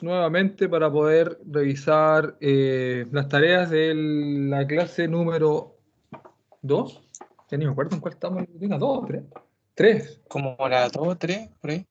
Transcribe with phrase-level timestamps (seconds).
[0.00, 5.76] nuevamente para poder revisar eh, las tareas de la clase número
[6.62, 7.02] 2.
[7.50, 9.24] Ya ni me acuerdo en cuál estamos, ¿2 o 3?
[9.74, 10.20] 3.
[10.28, 11.86] Como la 2 3, por ahí.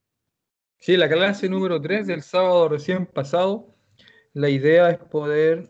[0.78, 3.76] Sí, la clase número 3 del sábado recién pasado.
[4.34, 5.70] La idea es poder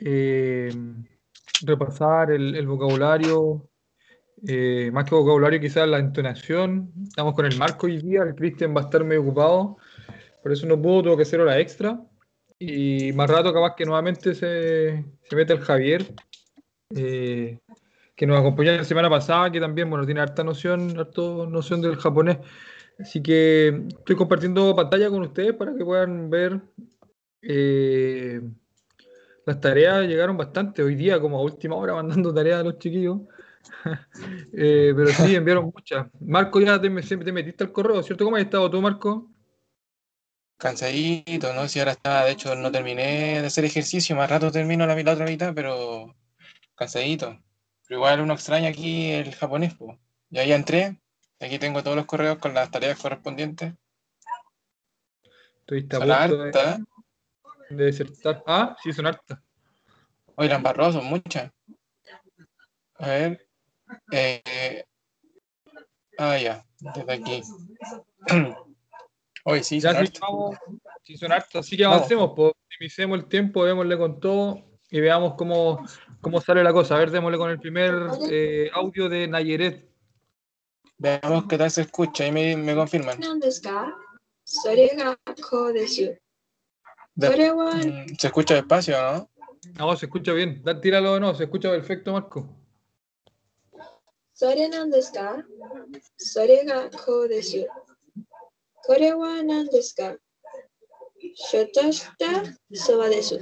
[0.00, 0.72] eh,
[1.62, 3.68] repasar el, vocabulario,
[4.46, 6.92] eh, más que vocabulario, quizás la entonación.
[7.02, 9.76] Estamos con el marco hoy día, el Cristian va a estar medio ocupado,
[10.44, 11.98] por eso no pudo, tuvo que hacer hora extra.
[12.58, 16.14] Y más rato, capaz que nuevamente se, se mete el Javier,
[16.94, 17.60] eh,
[18.14, 21.96] que nos acompañó la semana pasada, que también bueno, tiene harta noción, harta noción del
[21.96, 22.40] japonés.
[22.98, 26.60] Así que estoy compartiendo pantalla con ustedes para que puedan ver.
[27.40, 28.42] Eh,
[29.46, 33.20] las tareas llegaron bastante hoy día, como a última hora, mandando tareas a los chiquillos.
[34.52, 36.06] Eh, pero sí, enviaron muchas.
[36.20, 38.26] Marco, ya te, metiste al correo, ¿cierto?
[38.26, 39.33] ¿Cómo has estado tú, Marco?
[40.56, 41.68] Cansadito, ¿no?
[41.68, 45.26] Si ahora está, de hecho, no terminé de hacer ejercicio, más rato termino la, otra
[45.26, 46.14] mitad, pero
[46.74, 47.38] cansadito.
[47.86, 49.98] Pero igual uno extraña aquí el japonés, pues.
[50.30, 51.00] Ya ya entré,
[51.40, 53.74] aquí tengo todos los correos con las tareas correspondientes.
[55.60, 56.78] Estoy harta
[57.70, 58.42] de desertar.
[58.46, 59.38] Ah, sí, son hartas.
[60.36, 61.52] Oigan, barrosos, muchas.
[62.96, 63.48] A ver.
[64.12, 64.84] Eh,
[66.18, 67.42] ah, ya, desde aquí.
[69.44, 70.20] Hoy sí, son hartas.
[71.04, 71.66] Sí, son hartas.
[71.66, 75.84] Así que avancemos, pues, optimicemos el tiempo, démosle con todo y veamos cómo,
[76.20, 76.96] cómo sale la cosa.
[76.96, 77.94] A ver, démosle con el primer
[78.30, 79.88] eh, audio de Nayeret.
[80.96, 83.18] Veamos qué tal se escucha y me, me confirman.
[83.18, 83.40] Mm,
[88.18, 89.30] se escucha despacio, ¿no?
[89.78, 90.62] No, se escucha bien.
[90.80, 92.64] tíralo no, se escucha perfecto, Marco.
[94.34, 94.50] そ
[98.85, 99.13] こうです。
[99.13, 100.15] これは何ですか
[101.49, 103.35] ちょっとしたそばです。¿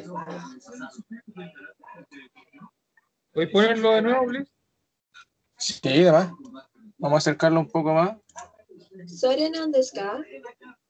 [3.34, 4.52] Puedes ponerlo de nuevo, please?
[5.60, 6.32] Sí, además.
[6.98, 8.18] Vamos a acercarlo un poco más.
[9.06, 10.20] それなんですか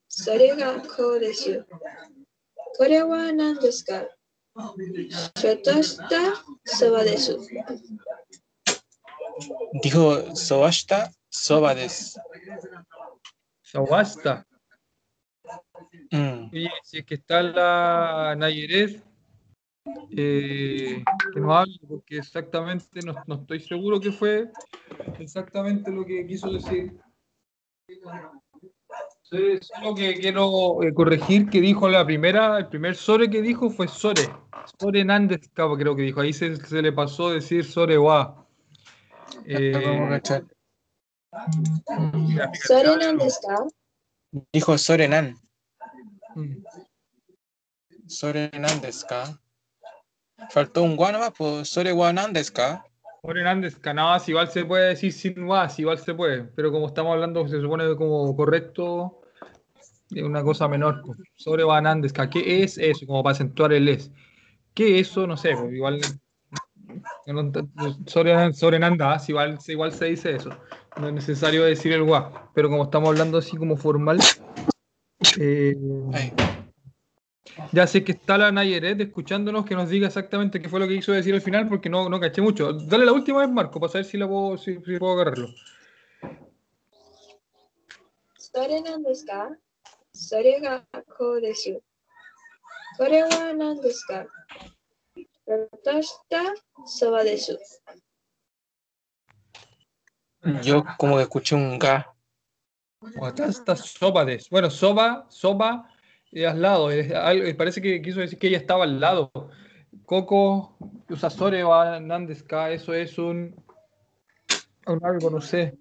[0.07, 1.65] それがこうです。
[2.77, 4.05] これは何ですか
[5.35, 6.07] ちょっとした
[6.65, 7.37] そばです。
[9.83, 12.17] Dijo sobasta, soba des.
[13.63, 14.45] Sobasta.
[16.12, 16.54] Mm.
[16.54, 19.02] Y si es que está la Nayeres,
[20.10, 21.02] eh,
[21.34, 24.48] que nos hable, porque exactamente no, no, estoy seguro que fue
[25.18, 26.92] exactamente lo que quiso decir
[29.60, 33.88] solo que quiero eh, corregir que dijo la primera, el primer Sore que dijo fue
[33.88, 34.28] Sore.
[34.78, 36.20] Sore Nández, creo que dijo.
[36.20, 36.50] Ahí se,
[36.82, 38.46] le pasó decir Sore Wa.
[39.46, 40.20] Eh,
[44.76, 45.08] Sore
[46.34, 46.90] Nández, Dijo Sore
[47.94, 48.00] Nan.
[48.00, 48.08] Mm.
[48.08, 49.06] Sore Nández,
[50.50, 52.52] Faltó un guano más, pues Sore Wa Nández,
[53.24, 57.12] Sore Hernández, Canadá, igual se puede decir sin was, igual se puede, pero como estamos
[57.12, 59.22] hablando, se supone como correcto,
[60.20, 61.02] una cosa menor.
[61.36, 63.06] Sobre Banandesca, ¿qué es eso?
[63.06, 64.10] Como para acentuar el es.
[64.74, 65.26] ¿Qué es eso?
[65.26, 66.00] No sé, pues, igual.
[68.06, 70.50] Sobre, sobre Nandas, igual, igual se dice eso.
[70.98, 74.18] No es necesario decir el gua, pero como estamos hablando así como formal.
[75.38, 75.76] Eh,
[77.72, 80.96] ya sé que está la Nayeret escuchándonos que nos diga exactamente qué fue lo que
[80.96, 82.72] quiso decir al final porque no, no caché mucho.
[82.72, 85.48] Dale la última vez, Marco, para saber si, la puedo, si, puedo agarrarlo.
[100.62, 102.11] Yo como que escuché un ga.
[103.16, 104.48] Watasta soba des.
[104.50, 105.88] Bueno, soba, soba
[106.30, 106.88] es al lado.
[107.56, 109.30] parece que quiso decir que ella estaba al lado.
[110.06, 110.76] Coco,
[111.08, 113.54] Usasore va Nandeska, eso es un,
[114.86, 115.74] un algo, no sé.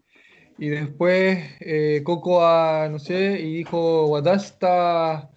[0.58, 5.30] Y después eh, Coco, a, no sé, y dijo Watasta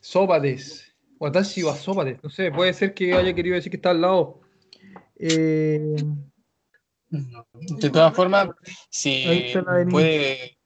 [0.00, 0.94] Sobades.
[1.18, 2.22] Watashi wa Sobades.
[2.22, 4.40] No sé, puede ser que haya querido decir que está al lado.
[5.18, 5.96] Eh,
[7.10, 8.48] de todas formas,
[8.90, 9.52] si
[9.90, 10.58] puede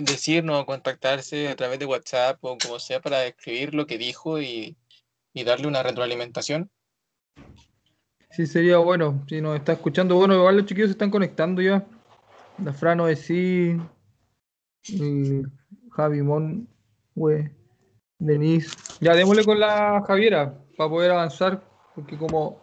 [0.00, 4.76] decirnos contactarse a través de WhatsApp o como sea para escribir lo que dijo y,
[5.32, 6.70] y darle una retroalimentación.
[8.30, 9.24] Sí, sería bueno.
[9.28, 11.86] Si nos está escuchando, bueno, igual los chiquillos se están conectando ya.
[12.62, 13.76] La Frano es sí.
[15.90, 16.68] Javi Mon,
[17.14, 17.50] we,
[18.18, 18.76] Denise.
[19.00, 21.62] Ya démosle con la Javiera para poder avanzar,
[21.94, 22.62] porque como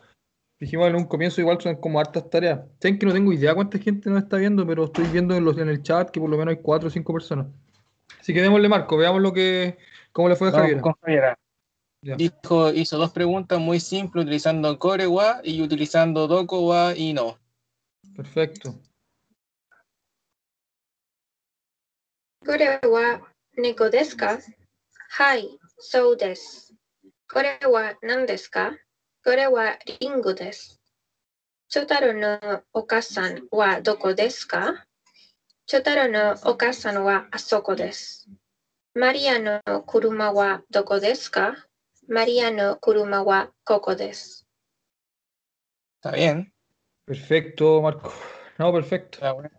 [0.64, 2.62] dijimos en un comienzo, igual son como hartas tareas.
[2.80, 5.58] Saben que no tengo idea cuánta gente nos está viendo, pero estoy viendo en, los,
[5.58, 7.48] en el chat que por lo menos hay cuatro o cinco personas.
[8.20, 9.78] Así que démosle marco, veamos lo que,
[10.14, 11.38] cómo le fue a Javiera.
[12.02, 17.38] Dijo, hizo dos preguntas muy simples, utilizando Core wa, y utilizando Doco wa, y no.
[18.16, 18.80] Perfecto.
[22.46, 23.22] Core wa
[23.58, 24.18] neko desu?
[25.18, 26.74] Hai, so desu.
[27.28, 27.94] Core wa?
[29.25, 30.81] これは何ですかこれはリンゴです。
[31.69, 34.87] チョタロのお母さんはどこですか
[35.67, 38.29] チョタロのお母さんはあそこです。
[38.95, 41.55] マリアの車はどこですか
[42.09, 44.47] マリアの車はここです。
[46.03, 46.53] Está bien.
[47.05, 48.13] Perfecto, Marco.
[48.59, 49.19] No, perfecto.
[49.19, 49.51] Está bueno.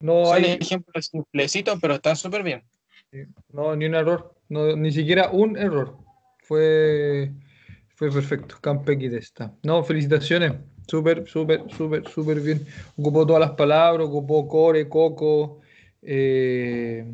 [0.00, 2.64] No Son hay ejemplos simplecitos, pero están súper bien.
[3.52, 4.34] no, ni un error.
[4.48, 5.96] No, ni siquiera un error.
[6.42, 7.32] Fue,
[8.01, 8.55] fue perfecto.
[8.59, 9.53] Campegui de esta.
[9.61, 10.53] No, felicitaciones.
[10.87, 12.65] Súper, súper, súper, súper bien.
[12.97, 15.61] Ocupó todas las palabras, ocupó core, coco.
[16.01, 17.05] eh,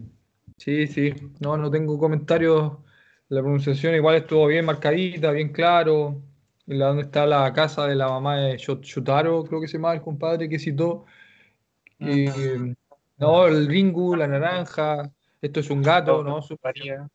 [0.55, 1.13] sí, sí.
[1.41, 2.71] No, no tengo comentarios.
[3.27, 6.21] La pronunciación igual estuvo bien marcadita, bien claro.
[6.65, 9.73] En la donde está la casa de la mamá de Shot- Shotaro, creo que se
[9.73, 11.05] llama el compadre que citó.
[11.99, 12.27] Y,
[13.17, 15.11] no, el Ringu, la naranja.
[15.41, 16.41] Esto es un gato, ¿no?
[16.41, 17.09] Súper, María.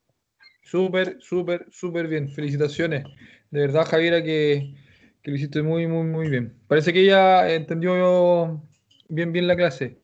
[0.63, 2.31] Súper, súper, súper bien.
[2.31, 3.05] Felicitaciones.
[3.51, 4.75] De verdad, Javiera, que,
[5.23, 6.59] que, lo hiciste muy, muy, muy bien.
[6.69, 8.63] Parece que ella entendió
[9.09, 10.01] bien, bien la clase.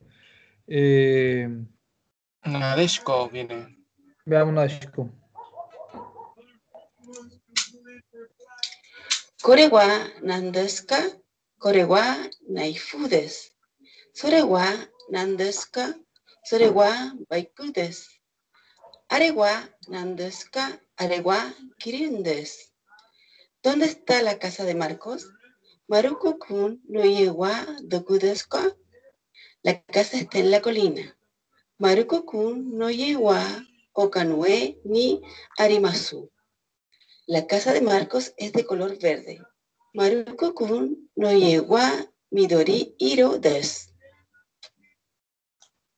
[0.66, 1.48] Eh...
[2.44, 3.76] Nadeshko viene.
[4.26, 5.10] Veamos Nadeshko.
[9.42, 9.86] Kore wa
[10.22, 10.98] nandeska?
[11.58, 12.02] Kore wa
[12.48, 13.50] naifu desu.
[14.12, 14.66] Sore wa
[15.10, 15.94] nandeska?
[19.09, 22.73] あれは何ですかあれはキリンです。¿
[23.63, 25.29] Dónde está la casa de Marcos?
[25.87, 27.53] Maruko-kun no ie wa
[27.83, 28.63] doku desu ka?
[29.63, 31.15] La casa está en la colina.
[31.79, 33.39] Maruko-kun no ie wa
[33.93, 35.21] okanue ni
[35.57, 36.29] arimasu.
[37.27, 39.39] La casa de Marcos es de color verde.
[39.93, 41.87] Maruko-kun no ie wa
[42.31, 43.91] midori iro desu.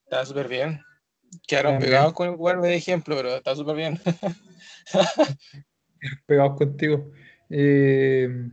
[0.04, 0.82] Está súper bien.
[1.47, 4.01] Quedaron Bien, pegados con el lugar de ejemplo, pero está súper bien.
[6.27, 7.11] Pegados contigo.
[7.49, 8.49] Eh,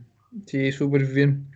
[0.46, 1.48] sí, súper bien.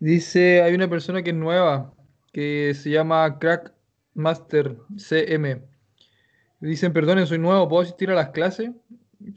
[0.00, 1.94] Dice, hay una persona que es nueva,
[2.32, 3.72] que se llama Crack
[4.14, 5.62] Master CM.
[6.60, 8.70] Dicen, perdonen, soy nuevo, ¿puedo asistir a las clases?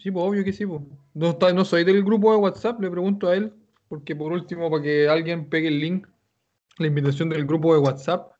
[0.01, 0.81] Sí, pues obvio que sí, pues.
[1.13, 3.53] No, está- no soy del grupo de WhatsApp, le pregunto a él,
[3.87, 6.07] porque por último, para que alguien pegue el link,
[6.77, 8.31] la invitación del grupo de WhatsApp,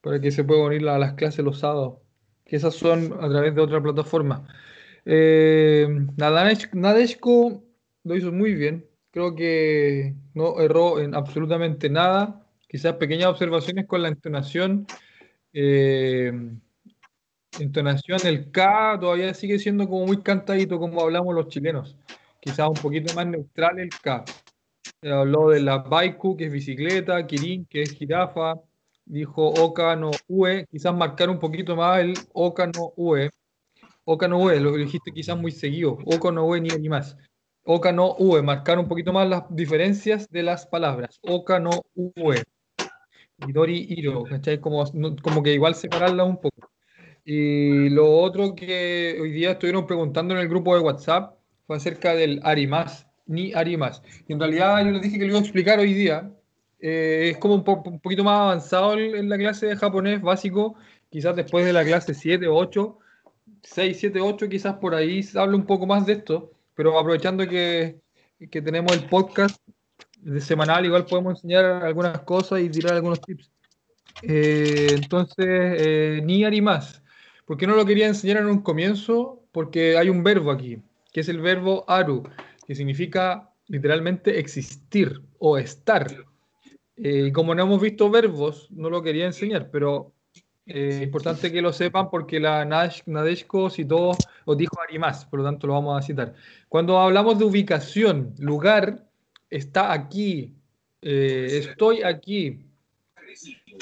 [0.00, 1.98] para que se pueda unir a las clases los sábados,
[2.48, 4.48] que esas son a través de otra plataforma.
[5.04, 5.86] Eh,
[8.04, 8.86] lo hizo muy bien.
[9.10, 12.42] Creo que no erró en absolutamente nada.
[12.66, 14.86] Quizás pequeñas observaciones con la entonación.
[15.52, 16.32] Eh,
[17.60, 21.96] entonación, el K todavía sigue siendo como muy cantadito como hablamos los chilenos.
[22.40, 24.24] Quizás un poquito más neutral el K.
[25.02, 28.54] Eh, Habló de la Baiku, que es bicicleta, Kirin, que es jirafa.
[29.08, 30.66] Dijo Oka no Ue.
[30.70, 33.30] Quizás marcar un poquito más el Oka no Ue.
[34.04, 35.98] Oka no Ue, lo que dijiste quizás muy seguido.
[36.04, 37.16] Oka no Ue ni, ni más.
[37.64, 41.18] Oka no Ue, marcar un poquito más las diferencias de las palabras.
[41.22, 42.42] Oka no Ue.
[43.46, 44.60] Midori Iro, ¿cachai?
[44.60, 44.84] Como,
[45.22, 46.70] como que igual separarla un poco.
[47.24, 52.14] Y lo otro que hoy día estuvieron preguntando en el grupo de WhatsApp fue acerca
[52.14, 54.02] del Arimas, ni Arimas.
[54.26, 56.32] Y en realidad yo les dije que lo iba a explicar hoy día.
[56.80, 60.76] Eh, es como un, po- un poquito más avanzado en, la clase de japonés básico,
[61.10, 62.98] quizás después de la clase 7 o 8,
[63.62, 67.46] 6, 7, 8, quizás por ahí se habla un poco más de esto, pero aprovechando
[67.48, 68.00] que,
[68.50, 69.60] que tenemos el podcast
[70.20, 73.50] de semanal, igual podemos enseñar algunas cosas y tirar algunos tips.
[74.22, 77.02] Eh, entonces, eh, ni Arimas.
[77.46, 79.42] ¿Por qué no lo quería enseñar en un comienzo?
[79.52, 80.78] Porque hay un verbo aquí,
[81.12, 82.22] que es el verbo aru,
[82.66, 86.27] que significa literalmente existir o estar.
[87.02, 90.14] Eh, como no hemos visto verbos, no lo quería enseñar, pero
[90.66, 94.10] es importante que lo sepan porque la Nadeshko citó
[94.44, 96.34] o dijo Arimas, por lo tanto lo vamos a citar.
[96.68, 99.08] Cuando hablamos de ubicación, lugar,
[99.48, 100.54] está aquí,
[101.00, 102.66] eh, estoy aquí,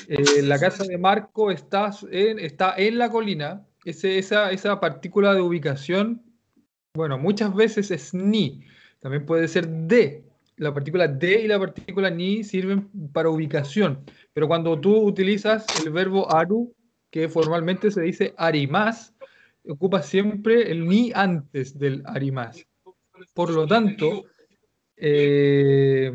[0.08, 3.66] eh, la casa de Marco está en, está en la colina.
[3.84, 6.22] Ese- esa, esa partícula de ubicación,
[6.94, 8.62] bueno, muchas veces es ni.
[9.00, 10.24] También puede ser de.
[10.56, 14.04] La partícula de y la partícula ni sirven para ubicación.
[14.32, 16.74] Pero cuando tú utilizas el verbo aru,
[17.10, 19.14] que formalmente se dice arimas,
[19.68, 22.66] ocupa siempre el ni antes del arimas.
[23.34, 24.24] Por lo tanto,
[24.96, 26.10] eh,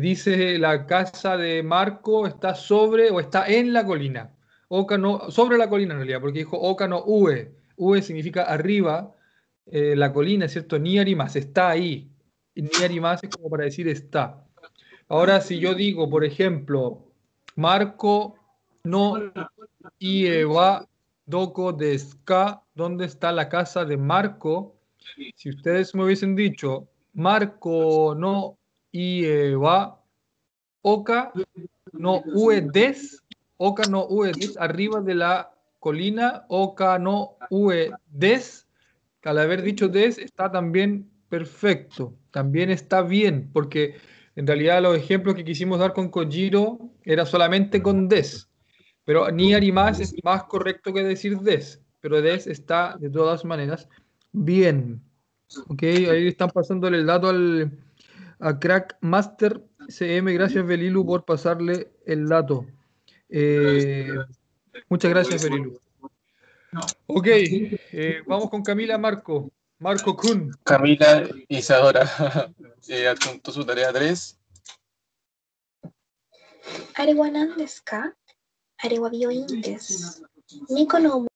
[0.00, 4.34] dice la casa de Marco está sobre o está en la colina.
[4.68, 7.54] Oca no, sobre la colina en realidad, porque dijo Oca no Ue.
[7.76, 9.14] Ue significa arriba,
[9.66, 10.78] eh, la colina, ¿cierto?
[10.78, 12.07] Ni Arimas, está ahí.
[12.62, 14.44] Ni Arimas es como para decir está.
[15.08, 17.04] Ahora, si yo digo, por ejemplo,
[17.54, 18.34] Marco
[18.84, 19.32] no
[19.98, 20.86] ieba
[21.24, 24.74] doko deska, ¿dónde está la casa de Marco?
[25.36, 28.58] Si ustedes me hubiesen dicho, Marco no
[28.92, 30.02] ieba
[30.82, 31.32] oka
[31.92, 33.22] no ue des,
[33.56, 38.66] oka no ue des, arriba de la colina, oka no ue des,
[39.22, 43.96] al haber dicho des está también perfecto, también está bien, porque
[44.36, 48.48] en realidad los ejemplos que quisimos dar con Kojiro era solamente con des,
[49.04, 53.88] pero ni Arimas es más correcto que decir des, pero des está de todas maneras
[54.32, 55.02] bien.
[55.66, 57.72] Ok, ahí están pasándole el dato al,
[58.38, 60.32] a Crack Master CM.
[60.34, 62.66] Gracias, Belilu, por pasarle el dato.
[63.28, 64.14] Eh,
[64.88, 65.80] muchas gracias, Belilu.
[67.06, 69.50] Ok, eh, vamos con Camila Marco.
[69.80, 70.50] Marco Kun.
[70.64, 72.02] Camila Isadora
[72.88, 74.38] eh, adjunto su tarea 3.
[76.94, 78.12] Arewanan desu ka?
[78.82, 79.10] Arewa
[81.00, 81.28] no omu?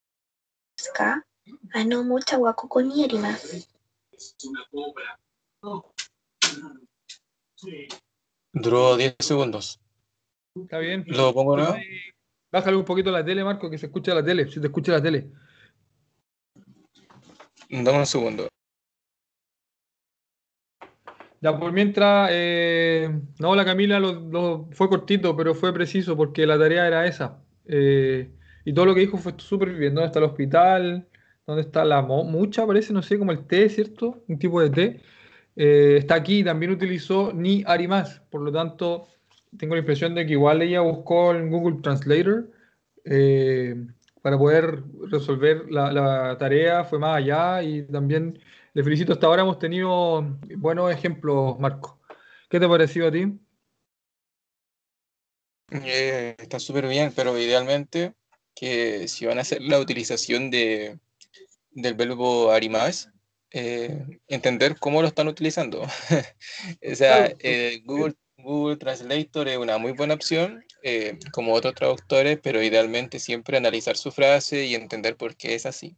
[1.73, 2.37] Ano mucha.
[8.53, 9.79] Duró 10 segundos.
[10.55, 11.05] Está bien.
[11.07, 11.75] ¿Lo pongo nuevo?
[12.51, 15.01] Bájale un poquito la tele, Marco, que se escucha la tele, si te escucha la
[15.01, 15.31] tele.
[17.81, 18.47] Dame un segundo.
[21.41, 23.99] Ya, por mientras, eh, no, la Camila
[24.71, 27.43] fue cortito, pero fue preciso porque la tarea era esa.
[27.65, 28.31] Eh,
[28.63, 29.95] y todo lo que dijo fue súper bien.
[29.95, 31.07] ¿Dónde está el hospital?
[31.47, 32.65] ¿Dónde está la mucha?
[32.67, 34.23] Parece, no sé, como el té, ¿cierto?
[34.27, 35.01] Un tipo de té.
[35.55, 38.21] Eh, está aquí, también utilizó ni Arimas.
[38.29, 39.07] Por lo tanto,
[39.57, 42.51] tengo la impresión de que igual ella buscó en Google Translator
[43.05, 43.75] eh,
[44.23, 48.39] para poder resolver la, la tarea, fue más allá y también
[48.73, 49.11] le felicito.
[49.11, 50.23] Hasta ahora hemos tenido
[50.57, 51.99] buenos ejemplos, Marco.
[52.49, 53.37] ¿Qué te ha parecido a ti?
[55.71, 58.13] Eh, está súper bien, pero idealmente
[58.55, 60.99] que si van a hacer la utilización de,
[61.71, 63.09] del verbo arimas,
[63.51, 65.81] eh, entender cómo lo están utilizando.
[66.91, 72.39] O sea, eh, Google, Google Translator es una muy buena opción, eh, como otros traductores,
[72.43, 75.95] pero idealmente siempre analizar su frase y entender por qué es así.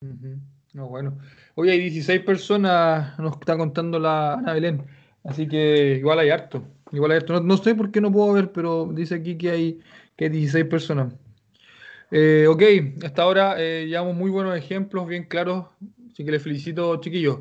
[0.00, 0.38] Ujú.
[0.72, 1.18] No, bueno.
[1.54, 4.86] Hoy hay 16 personas, nos está contando la Ana Belén.
[5.24, 6.62] Así que igual hay harto.
[6.92, 7.32] Igual hay harto.
[7.34, 9.80] No, no sé por qué no puedo ver, pero dice aquí que hay,
[10.16, 11.14] que hay 16 personas.
[12.10, 12.62] Eh, ok,
[13.04, 15.66] hasta ahora eh, llevamos muy buenos ejemplos, bien claros.
[16.12, 17.40] Así que les felicito, chiquillos.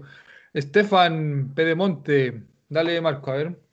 [0.54, 3.67] Estefan Pedemonte, dale Marco, a ver.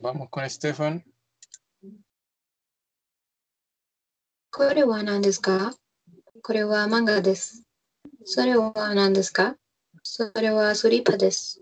[0.00, 1.02] Vamos con Stefan.
[4.50, 5.74] これは何ですか？
[6.42, 7.64] これは漫画です。
[8.24, 9.56] それは何ですか？
[10.02, 11.60] それはスリッパです。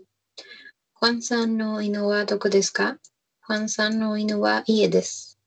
[0.97, 2.95] ファンさんの犬はどこですか？
[3.41, 5.37] ファンさんの犬は家です。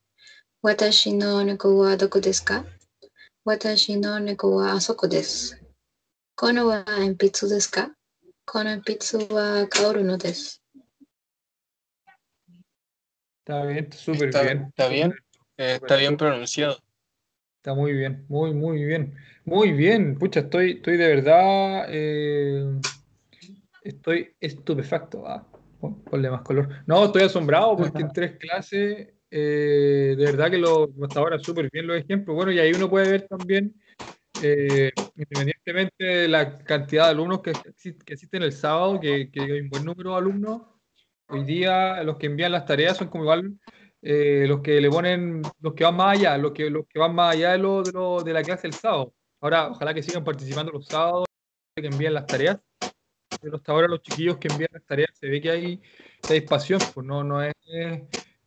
[0.61, 2.67] 私の猫はどこですか？
[3.47, 5.59] 私の猫はあそこです。
[6.37, 7.93] このは鉛筆ですか？
[8.45, 10.62] この鉛筆は香るのです。
[13.45, 14.67] Está bien, está súper Está, bien.
[14.69, 15.13] está bien,
[15.57, 16.79] eh, está bien pronunciado.
[17.57, 19.17] Está muy bien, muy, muy bien.
[19.45, 22.65] Muy bien, pucha, estoy, estoy de verdad, eh,
[23.83, 25.27] estoy estupefacto.
[25.27, 25.45] Ah,
[25.81, 26.69] pon- ponle más color.
[26.87, 31.69] No, estoy asombrado porque en tres clases, eh, de verdad que lo, hasta ahora súper
[31.73, 32.37] bien los ejemplos.
[32.37, 33.75] Bueno, y ahí uno puede ver también,
[35.15, 39.61] independientemente de la cantidad de alumnos que, exist- que existen el sábado, que, que hay
[39.61, 40.63] un buen número de alumnos,
[41.33, 43.59] hoy día los que envían las tareas son como igual
[44.03, 47.15] eh, los que le ponen, los que van más allá, los que, los que van
[47.15, 49.15] más allá de, lo, de, lo- de la clase del sábado.
[49.41, 51.25] Ahora, ojalá que sigan participando los sábados,
[51.77, 52.59] que envían las tareas.
[53.41, 55.83] Pero hasta ahora los chiquillos que envían las tareas se ve que hay,
[56.27, 57.53] que hay pasión, pues no, no es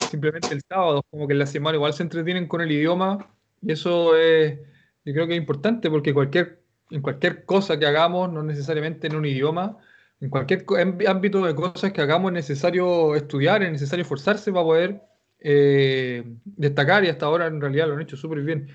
[0.09, 3.29] simplemente el sábado, como que en la semana igual se entretienen con el idioma
[3.61, 4.59] y eso es,
[5.03, 6.61] yo creo que es importante porque cualquier,
[6.91, 9.77] en cualquier cosa que hagamos, no necesariamente en un idioma,
[10.21, 10.65] en cualquier
[11.07, 15.01] ámbito de cosas que hagamos es necesario estudiar, es necesario esforzarse para poder
[15.39, 18.69] eh, destacar y hasta ahora en realidad lo han hecho súper bien.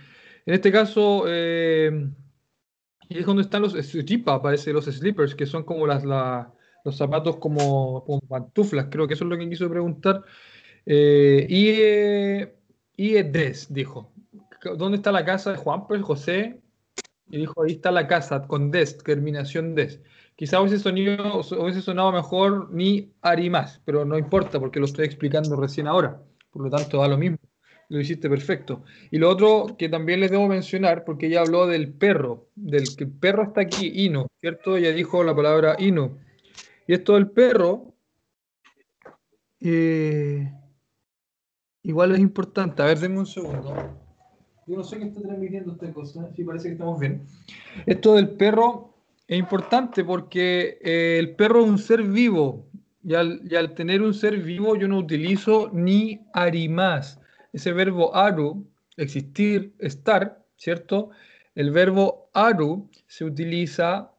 [0.47, 2.09] En este caso, eh,
[3.09, 6.52] es donde están los slipper, parece los slippers, que son como las, la-
[6.85, 10.23] los zapatos como, como pantuflas, creo que eso es lo que quiso preguntar.
[10.87, 12.54] Eh, y, eh,
[12.97, 13.14] y
[13.70, 14.12] dijo.
[14.78, 15.87] ¿Dónde está la casa de Juan?
[15.87, 16.61] Pues José.
[17.30, 20.00] Y dijo, ahí está la casa, con des, terminación des.
[20.40, 25.04] Quizá hubiese, sonido, hubiese sonado mejor ni Ari más, pero no importa porque lo estoy
[25.04, 26.23] explicando recién ahora.
[26.50, 27.37] Por lo tanto, da lo mismo.
[27.90, 28.82] lo hiciste perfecto.
[29.11, 33.04] Y lo otro que también les debo mencionar, porque ella habló del perro, del que
[33.04, 34.78] el perro está aquí, ino, ¿cierto?
[34.78, 36.16] Ella dijo la palabra ino.
[36.87, 37.92] Y esto del perro,
[39.61, 40.50] eh,
[41.82, 42.80] igual es importante.
[42.80, 43.75] A ver, denme un segundo.
[44.66, 47.26] Yo no sé qué está transmitiendo esta cosa, sí parece que estamos bien.
[47.85, 48.89] Esto del perro
[49.30, 52.66] es importante porque eh, el perro es un ser vivo.
[53.04, 57.20] Y al, y al tener un ser vivo yo no utilizo ni arimás
[57.52, 61.10] ese verbo aru, existir, estar, ¿cierto?
[61.54, 64.10] El verbo aru se utiliza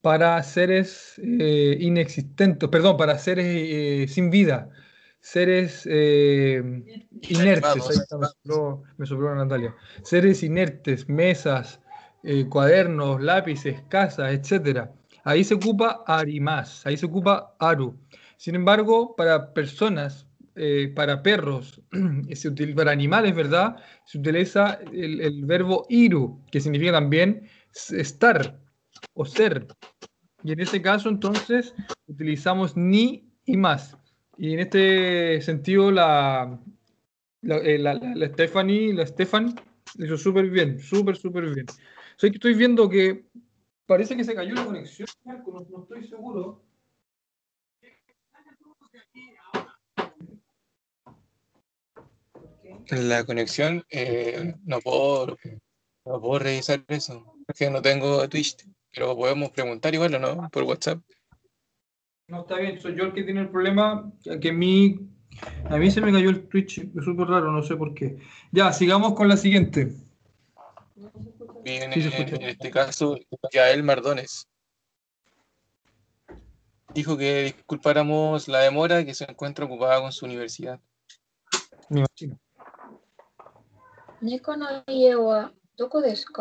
[0.00, 4.70] para seres eh, inexistentes, perdón, para seres eh, sin vida,
[5.18, 11.80] seres inertes, ahí está, me, sopló, me sopló Natalia, seres inertes, mesas,
[12.24, 14.88] eh, cuadernos, lápices, casas, etc.
[15.24, 17.96] Ahí se ocupa arimás, ahí se ocupa aru.
[18.36, 20.26] Sin embargo, para personas
[20.56, 21.80] eh, para perros,
[22.32, 23.76] se utiliza, para animales, ¿verdad?
[24.04, 27.48] Se utiliza el, verbo iru, que significa también
[27.90, 28.60] estar
[29.14, 29.66] o ser.
[30.44, 31.74] Y en ese caso, entonces,
[32.06, 33.96] utilizamos ni y más.
[34.38, 36.60] Y en este sentido, la,
[37.42, 39.56] la, eh, la, Stephanie, la Stefan,
[39.98, 41.66] hizo súper bien, súper, súper bien.
[42.16, 43.26] Soy que estoy viendo que
[43.86, 46.64] parece que se cayó la conexión, Marco, no, no estoy seguro.
[52.90, 55.36] La conexión, eh, no, puedo,
[56.04, 57.34] no puedo revisar eso.
[57.48, 58.56] Es que no tengo Twitch,
[58.92, 61.00] pero podemos preguntar igual o no, por WhatsApp.
[62.28, 64.98] No, está bien, soy yo el que tiene el problema, que a mí,
[65.68, 68.18] a mí se me cayó el Twitch, es súper raro, no sé por qué.
[68.52, 69.92] Ya, sigamos con la siguiente
[71.64, 73.16] sí, en, este caso
[73.52, 74.48] Yael Mardones.
[76.94, 80.78] Dijo que disculpáramos la demora que se encuentra ocupada con su universidad.
[81.88, 82.38] Me imagino.
[84.20, 86.32] Neko no lleva doko desu?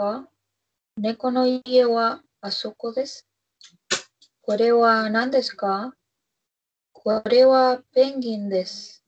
[0.96, 3.24] Neko no lleva a soko desu.
[4.42, 5.92] Kore wa nan desu ka?
[6.94, 9.02] Kore wa penguin desu.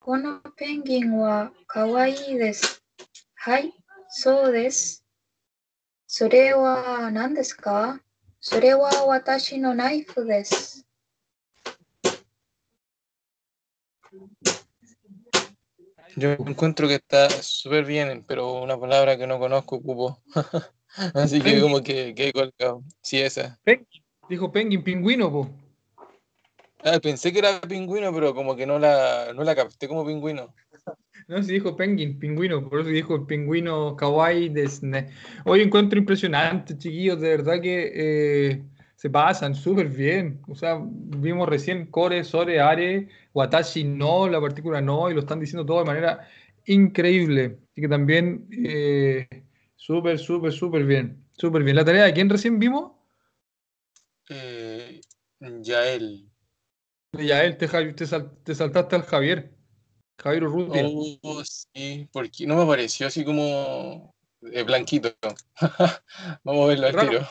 [0.00, 2.80] Kono penguin wa kawaii desu.
[3.34, 3.72] Hai,
[4.08, 5.00] so desu.
[6.09, 6.41] そうです。
[6.41, 7.99] それは何ですか
[8.39, 10.85] それは私のナイフです。
[16.17, 20.21] Yo encuentro que está súper bien, pero una palabra que no conozco ocupo.
[21.13, 22.83] Así que como que, que he colgado.
[23.01, 23.59] Sí, esa.
[23.63, 25.49] Penguin, dijo Penguin, pingüino, po.
[26.85, 30.53] Ah, pensé que era pingüino, pero como que no la, no la capté como pingüino.
[31.30, 35.06] No, sí dijo Penguin, pingüino, por eso dijo el pingüino kawaii de Disney.
[35.44, 38.64] Hoy encuentro impresionante, chiquillos, de verdad que eh,
[38.96, 40.40] se pasan súper bien.
[40.48, 45.38] O sea, vimos recién Core, Sore, Are, Watashi no, la partícula no, y lo están
[45.38, 46.28] diciendo todo de manera
[46.66, 47.60] increíble.
[47.70, 49.28] Así que también eh,
[49.76, 51.24] súper, súper, súper bien.
[51.30, 51.76] Súper bien.
[51.76, 52.90] ¿La tarea de quién recién vimos?
[54.28, 55.00] Eh,
[55.38, 56.28] Yael.
[57.12, 59.59] Yael, te, te, sal, te saltaste al Javier.
[60.22, 60.84] Javier Urrutia.
[61.22, 64.14] Oh, sí, porque no me pareció así como
[64.52, 65.14] eh, blanquito.
[66.44, 67.26] Vamos a verlo al tiro.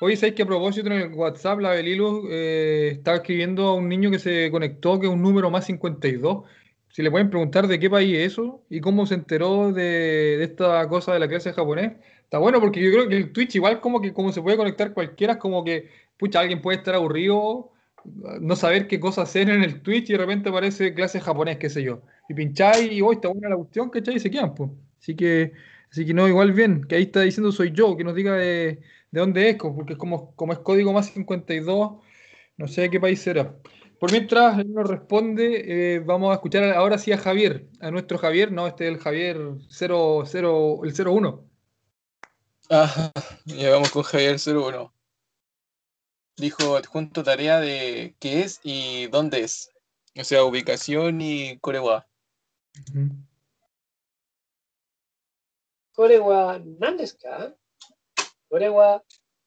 [0.00, 3.88] Oye, ¿sabes que a propósito en el WhatsApp la Belilu eh, estaba escribiendo a un
[3.88, 6.44] niño que se conectó que es un número más 52?
[6.88, 10.44] Si le pueden preguntar de qué país es eso y cómo se enteró de, de
[10.44, 11.92] esta cosa de la clase de japonés,
[12.24, 14.92] está bueno porque yo creo que el Twitch igual como que como se puede conectar
[14.92, 17.71] cualquiera, es como que, pucha, alguien puede estar aburrido,
[18.04, 21.70] no saber qué cosa hacer en el Twitch y de repente aparece clase japonés, qué
[21.70, 22.02] sé yo.
[22.28, 24.16] Y pincháis y hoy está buena la cuestión, ¿cachai?
[24.16, 24.70] Y se quedan, pues.
[25.00, 25.52] Así que,
[25.90, 28.80] así que no, igual bien, que ahí está diciendo soy yo, que nos diga de,
[29.10, 31.92] de dónde es, porque como, como es código más 52,
[32.56, 33.56] no sé de qué país será.
[33.98, 38.18] Por mientras él nos responde, eh, vamos a escuchar ahora sí a Javier, a nuestro
[38.18, 39.38] Javier, no, este es el Javier
[39.68, 40.24] 00,
[40.84, 41.44] el 01.
[42.68, 43.12] Ah,
[43.44, 44.92] ya vamos con Javier 01
[46.42, 49.70] dijo adjunto tarea de qué es y dónde es.
[50.18, 52.04] O sea, ubicación y Corewa.
[52.94, 53.14] Uh.
[55.92, 57.56] Corewa Nandeska.
[58.48, 59.04] Corewa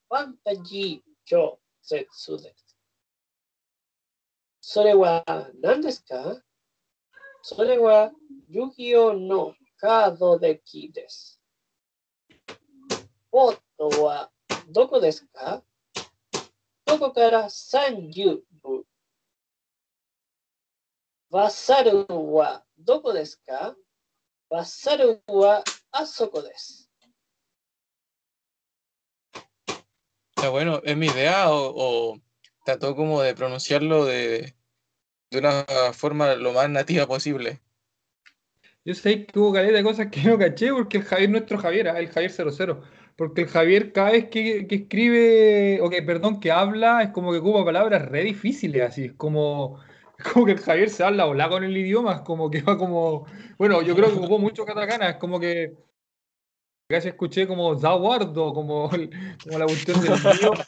[0.08, 2.40] Fantaji Cho Setsu
[4.62, 5.24] Sorewa
[5.60, 6.42] Nandeska.
[7.44, 8.14] Sorewa
[8.48, 11.42] Yukio no Kado de Kides.
[13.30, 14.32] Foto wa
[14.70, 15.26] doko desu?
[16.87, 18.85] どこですかどこから30部
[21.31, 23.77] バッサルはどこですか
[24.49, 26.91] バッサルはあそこです。
[30.37, 32.21] Está bueno, ¿es mi idea o, o
[32.65, 34.55] trató como de pronunciarlo de,
[35.31, 37.61] de una forma lo más nativa posible?
[38.85, 41.89] Yo sé que hubo caleta de cosas que no caché porque el Javier, nuestro Javier,
[41.89, 42.83] ah, el Javier 00,
[43.16, 47.32] porque el Javier cada vez que, que escribe, o que, perdón, que habla, es como
[47.32, 49.80] que ocupa palabras re difíciles, así, es como,
[50.34, 53.26] como que el Javier se habla volá con el idioma, es como que va como,
[53.58, 55.74] bueno, yo creo que ocupó mucho katakana, es como que
[56.88, 58.90] casi escuché como Zawardo, como,
[59.44, 60.64] como la cuestión del idioma,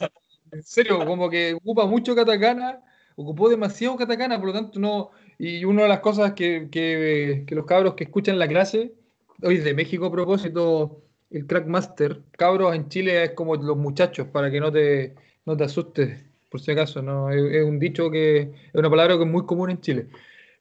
[0.50, 2.82] en serio, como que ocupa mucho katakana,
[3.16, 7.54] ocupó demasiado katakana, por lo tanto no, y una de las cosas que, que- que
[7.54, 8.94] los cabros que escuchan la clase,
[9.42, 14.50] hoy de México a propósito, el Crackmaster, cabros en Chile es como los muchachos, para
[14.50, 15.14] que no te,
[15.46, 17.30] no te asustes, por si acaso, ¿no?
[17.30, 20.08] Es, es un dicho que es una palabra que es muy común en Chile.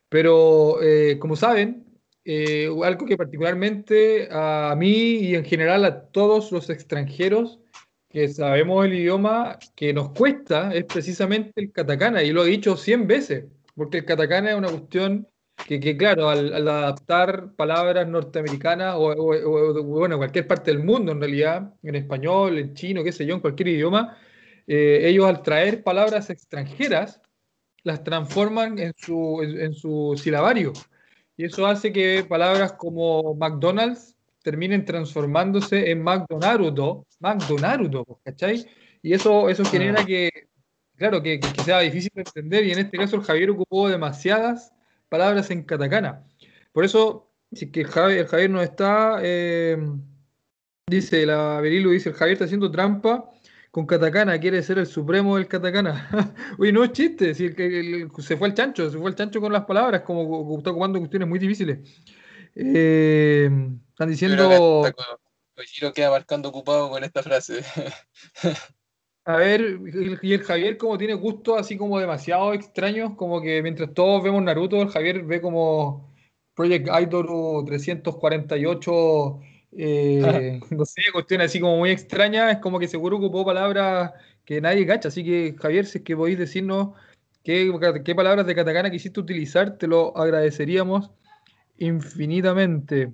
[0.09, 1.85] Pero eh, como saben,
[2.25, 7.59] eh, algo que particularmente a mí y en general a todos los extranjeros
[8.09, 12.77] que sabemos el idioma que nos cuesta es precisamente el katakana, y lo he dicho
[12.77, 15.27] 100 veces, porque el katakana es una cuestión
[15.65, 20.71] que, que, claro, al, al adaptar palabras norteamericanas o, o- o- bueno, en cualquier parte
[20.71, 24.17] del mundo en realidad, en español, en chino, qué sé yo, en cualquier idioma,
[24.67, 27.21] eh, ellos al traer palabras extranjeras
[27.83, 30.73] las transforman en su, en, en su silabario.
[31.37, 38.65] Y eso hace que palabras como McDonald's terminen transformándose en McDonaldo, McDonaldo, ¿cachai?
[39.01, 40.29] Y eso, eso genera que,
[40.95, 42.65] claro, que, que sea difícil de entender.
[42.65, 44.73] Y en este caso el Javier ocupó demasiadas
[45.09, 46.23] palabras en katakana.
[46.71, 49.77] Por eso, si es que Javier, Javier no está, eh,
[50.87, 53.29] dice la Berilu, dice el Javier está haciendo trampa
[53.71, 56.09] con katakana, quiere ser el supremo del katakana.
[56.59, 59.15] Oye, no es chiste, si el, que- el- se fue el chancho, se fue el
[59.15, 61.79] chancho con las palabras, como está ocupando cuestiones muy difíciles.
[62.55, 63.49] Eh,
[63.91, 65.19] están diciendo, que hasta Ko-
[65.55, 67.61] Kojiro queda marcando ocupado con esta frase.
[69.27, 69.81] A ver,
[70.21, 74.41] y el Javier como tiene gustos así como demasiado extraños, como que mientras todos vemos
[74.41, 76.15] Naruto, el Javier ve como
[76.55, 79.39] Project Idol 348,
[79.73, 84.13] eh, no sé, cuestiones así como muy extrañas, es como que seguro ocupó palabras
[84.45, 86.95] que nadie cacha, así que Javier, si es que podéis decirnos
[87.43, 87.69] qué,
[88.05, 91.11] qué palabras de katakana quisiste utilizar, te lo agradeceríamos
[91.77, 93.11] infinitamente.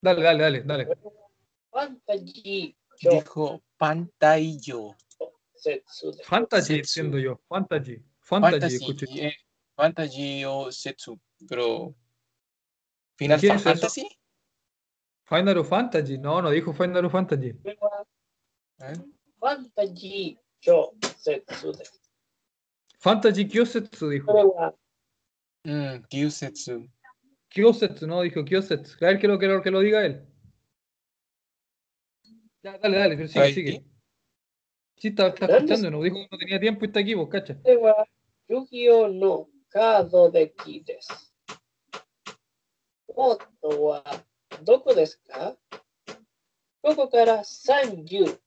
[0.00, 0.88] Dale, dale, dale, dale.
[1.74, 2.76] Fantasy.
[3.00, 4.94] Dijo Fantasy, yo.
[6.28, 6.80] Fantasy.
[8.20, 9.34] Fantasy, fantasy, eh,
[9.76, 11.18] fantasy o Setsu.
[11.48, 11.94] Pero.
[13.18, 14.08] ¿Final Fantasy?
[15.24, 16.16] Final o Fantasy.
[16.16, 17.52] No, no dijo Final Fantasy.
[18.78, 18.94] ¿Eh?
[19.40, 21.72] Fantasy yo Setsu.
[23.00, 24.76] Fantasy Kyosetsu dijo.
[25.64, 26.88] Mm, Kyosetsu.
[27.48, 29.04] Kyosetsu, no, dijo Kyosetsu.
[29.04, 30.33] A ver que lo, que lo, que lo diga él.
[32.64, 33.84] Ya, dale, dale, pero sigue, sigue.
[34.96, 37.52] Sí, está, está escuchando, nos dijo que no tenía tiempo y está aquí, vos, cacha.
[37.62, 37.78] Este
[38.48, 39.08] Yu-Gi-Oh!
[39.08, 41.08] no, Kado de Kides.
[43.14, 44.02] Moto wa
[44.62, 45.54] doko desu ka?
[46.82, 48.38] Koko kara sanju.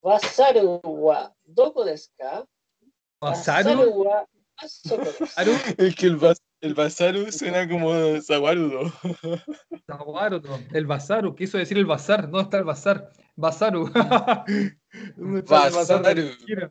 [0.00, 2.46] Wasaru wa doko desu ka?
[3.20, 4.26] Wasaru wa
[4.62, 5.24] asoko desu.
[5.78, 8.92] Es que el vaso el Basaru suena como Zawarudo.
[9.86, 13.10] Zawaruto, el Basaru, quiso decir el bazar, ¿dónde está el bazar?
[13.36, 13.90] Basaru.
[15.16, 16.70] ¿Dónde está el bazar de la Basaru.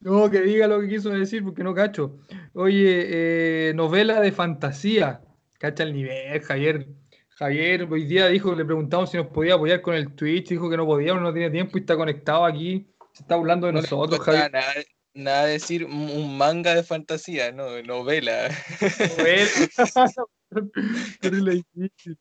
[0.00, 2.18] No, que diga lo que quiso decir porque no cacho.
[2.54, 5.20] Oye, eh, novela de fantasía.
[5.58, 6.88] Cacha el nivel, Javier.
[7.30, 10.76] Javier hoy día dijo, le preguntamos si nos podía apoyar con el Twitch, dijo que
[10.76, 12.88] no podíamos, no tenía tiempo y está conectado aquí.
[13.12, 14.50] Se está burlando de No nosotros, Javier.
[14.52, 14.72] nada,
[15.14, 18.48] nada decir un manga de fantasía, no, novela.
[21.22, 22.18] Difícil.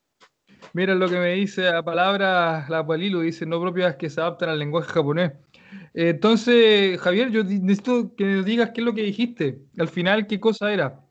[0.73, 4.49] Mira lo que me dice la palabra, la Palilu, dice no propias que se adaptan
[4.49, 5.33] al lenguaje japonés.
[5.93, 9.59] Eh, Entonces, Javier, yo necesito que nos digas qué es lo que dijiste.
[9.77, 11.03] Al final, qué cosa era.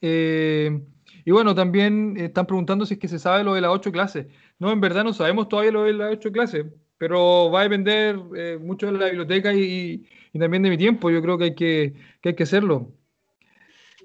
[0.00, 0.80] Eh,
[1.24, 4.26] y bueno, también están preguntando si es que se sabe lo de las ocho clases.
[4.58, 6.66] No, en verdad no sabemos todavía lo de las ocho clases,
[6.98, 10.06] pero va a depender eh, mucho de la biblioteca y,
[10.38, 11.10] también de mi tiempo.
[11.10, 12.92] Yo creo que hay que, que hay que hacerlo.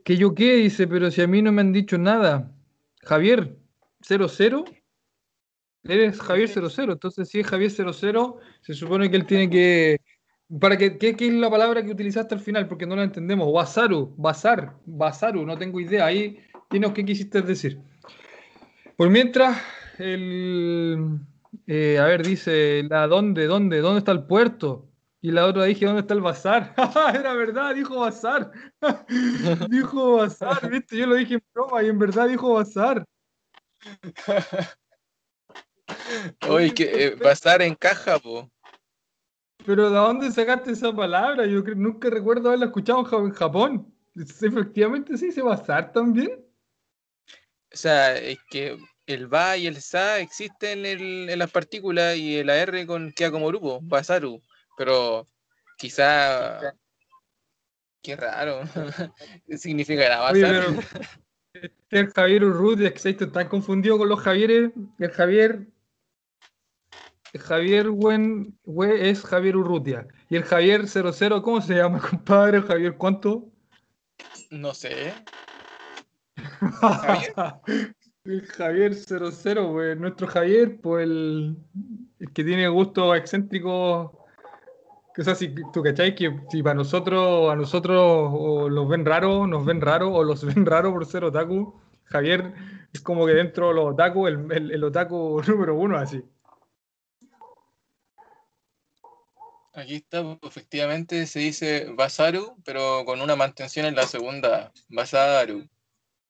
[0.03, 2.51] Que yo qué, dice, pero si a mí no me han dicho nada.
[3.01, 3.58] Javier,
[4.01, 4.65] 00.
[5.84, 6.93] Eres Javier 00.
[6.93, 9.97] Entonces, si es Javier 00, se supone que él tiene que.
[10.60, 12.67] Para que, ¿qué, es la palabra que utilizaste al final?
[12.67, 13.51] Porque no la entendemos.
[13.51, 16.06] Basaru, bazar, basaru, no tengo idea.
[16.06, 17.79] Ahí tienes qué quisiste decir.
[18.95, 19.58] Por mientras,
[19.97, 21.19] el.
[21.68, 24.89] Eh, a ver, dice, la dónde, dónde, dónde está el puerto.
[25.22, 26.74] Y la otra dije, ¿dónde está el bazar?
[27.16, 28.52] Era verdad, dijo bazar.
[29.70, 30.98] dijo bazar, ¿viste?
[30.98, 33.06] Yo lo dije en broma y en verdad dijo bazar.
[36.50, 38.50] Oye, que eh, Bazar encaja, po.
[39.66, 41.46] Pero ¿de dónde sacaste esa palabra?
[41.46, 43.94] Yo nunca recuerdo haberla escuchado en Ja- en Japón.
[44.16, 46.46] Efectivamente sí se usar también.
[47.74, 52.16] O sea, es que el va y el sa existen en, el- en las partículas
[52.18, 54.42] y el AR con, queda como grupo, basaru.
[54.78, 55.28] Pero
[55.78, 56.74] quizá.
[58.02, 58.62] Qué raro.
[59.58, 60.80] Significará Oye, basaru.
[61.54, 64.72] este el Javier Urrutia, que se están confundidos con los Javieres.
[65.00, 65.68] El Javier.
[67.34, 70.08] El Javier Wen, we es Javier Urrutia.
[70.30, 72.58] Y el Javier 00, ¿cómo se llama, compadre?
[72.58, 73.50] ¿El Javier cuánto?
[74.52, 75.13] No sé.
[78.26, 81.58] el Javier 00, pues, nuestro Javier, pues el,
[82.34, 84.26] que tiene gusto excéntrico.
[85.14, 88.00] Que, o sea, si tú cachai que si para nosotros, a nosotros
[88.34, 92.54] o los ven raros, nos ven raros, o los ven raros por ser otaku, Javier
[92.94, 96.24] es como que dentro de los otaku, el, el, el otaku número uno, así.
[99.76, 104.72] Aquí está, efectivamente se dice basaru, pero con una mantención en la segunda.
[104.88, 105.68] Basaru.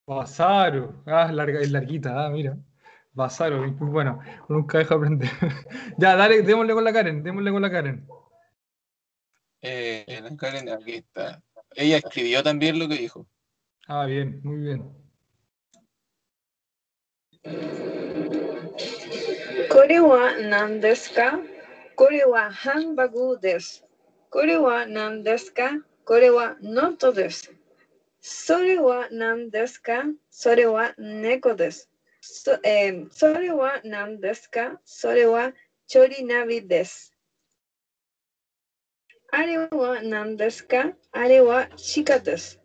[0.06, 1.02] Basaro.
[1.06, 2.58] Ah, larga, es larguita, ah, mira.
[3.14, 5.30] Basaro, bueno, nunca deja aprender.
[5.98, 8.08] ya, dale, démosle con la Karen, démosle con la Karen.
[9.62, 11.42] Eh, la Karen, aquí está.
[11.76, 13.28] Ella escribió también lo que dijo.
[13.88, 15.04] Ah, bien, muy bien.
[19.70, 21.40] Kore wa nan desu ka?
[21.96, 23.38] Kore wa hanbaku
[28.26, 31.90] それは何ですかそれは猫です。
[32.22, 35.52] そ,、えーそれは何ですかそれは
[35.88, 37.14] チョリナビです。
[39.30, 41.68] あれは何ですかあれは
[42.06, 42.62] 鹿です。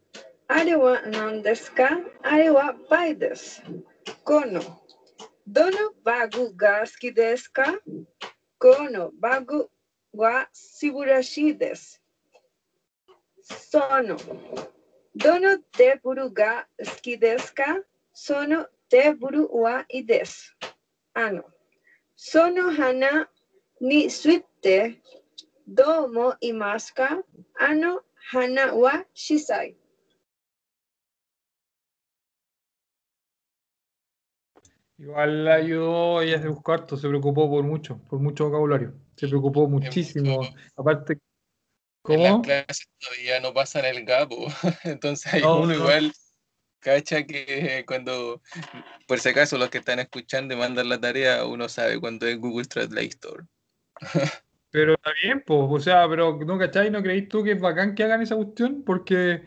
[0.47, 1.89] あれは何ですか
[2.23, 3.61] あれはパイです。
[4.23, 4.61] この
[5.45, 7.65] どのバグが好きですか
[8.61, 9.69] このバグ
[10.13, 12.01] は素晴らしいです。
[13.43, 14.17] その
[15.23, 20.55] Dono de buru ga skideska, sono de buru wa ides.
[21.15, 21.43] Ano.
[22.15, 23.27] Sono hana
[23.81, 25.01] ni suite
[25.67, 27.23] domo imaska,
[27.59, 28.01] ano
[28.31, 29.77] hana wa shisai.
[34.99, 38.95] Igual la ayudó, ella se buscó harto, se preocupó por mucho, por mucho vocabulario.
[39.17, 40.41] Se preocupó em, muchísimo.
[40.77, 41.19] Aparte,
[42.15, 44.47] en las clases todavía no pasan el gapo.
[44.85, 45.75] Entonces hay No, uno no.
[45.75, 46.13] igual
[46.81, 48.41] cacha que cuando,
[49.07, 52.39] por si acaso los que están escuchando y mandan la tarea, uno sabe cuándo es
[52.39, 53.45] Google Translate Store.
[54.71, 56.91] Pero está bien, pues, o sea, pero ¿no cachai?
[56.91, 58.83] ¿No creéis tú que es bacán que hagan esa cuestión?
[58.85, 59.43] Porque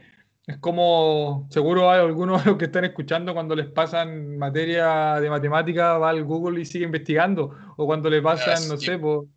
[0.47, 5.29] es como, seguro hay algunos de los que están escuchando cuando les pasan materia de
[5.29, 7.55] matemática, va al Google y sigue investigando.
[7.77, 8.85] O cuando le pasan, no sí.
[8.87, 9.27] sé, pues,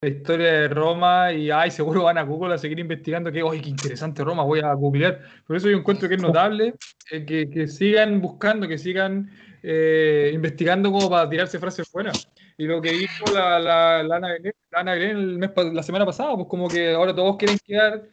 [0.00, 3.60] la historia de Roma y, ay, seguro van a Google a seguir investigando que, oye,
[3.62, 5.20] qué interesante Roma, voy a googlear.
[5.46, 6.74] Por eso yo encuentro que es notable
[7.10, 9.30] eh, que, que sigan buscando, que sigan
[9.62, 12.12] eh, investigando como para tirarse frases fuera.
[12.56, 15.82] Y lo que dijo la, la, la Ana Belén, la Ana Belén el mes, la
[15.82, 18.08] semana pasada, pues como que ahora todos quieren quedar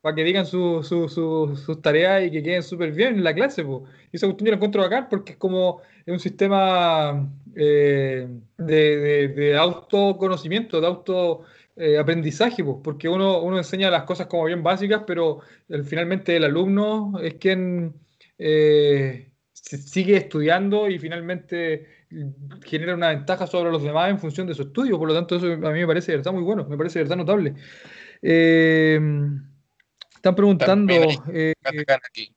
[0.00, 3.34] para que digan su- su- su- sus tareas y que queden súper bien en la
[3.34, 3.64] clase.
[3.64, 3.82] Pues.
[4.12, 8.74] Y esa cuestión yo la encuentro bacán porque es como es un sistema eh, de,
[8.96, 11.42] de- de autoconocimiento, de auto
[11.76, 16.36] eh, aprendizaje, pues, porque uno, uno enseña las cosas como bien básicas, pero el- finalmente
[16.36, 17.94] el alumno es quien
[18.38, 21.86] eh, sigue estudiando y finalmente
[22.64, 24.98] genera una ventaja sobre los demás en función de su estudio.
[24.98, 27.04] Por lo tanto, eso a mí me parece de verdad muy bueno, me parece de
[27.04, 27.54] verdad notable.
[28.22, 29.00] Eh,
[30.14, 30.92] están preguntando,
[31.32, 31.54] eh,
[32.08, 32.34] aquí.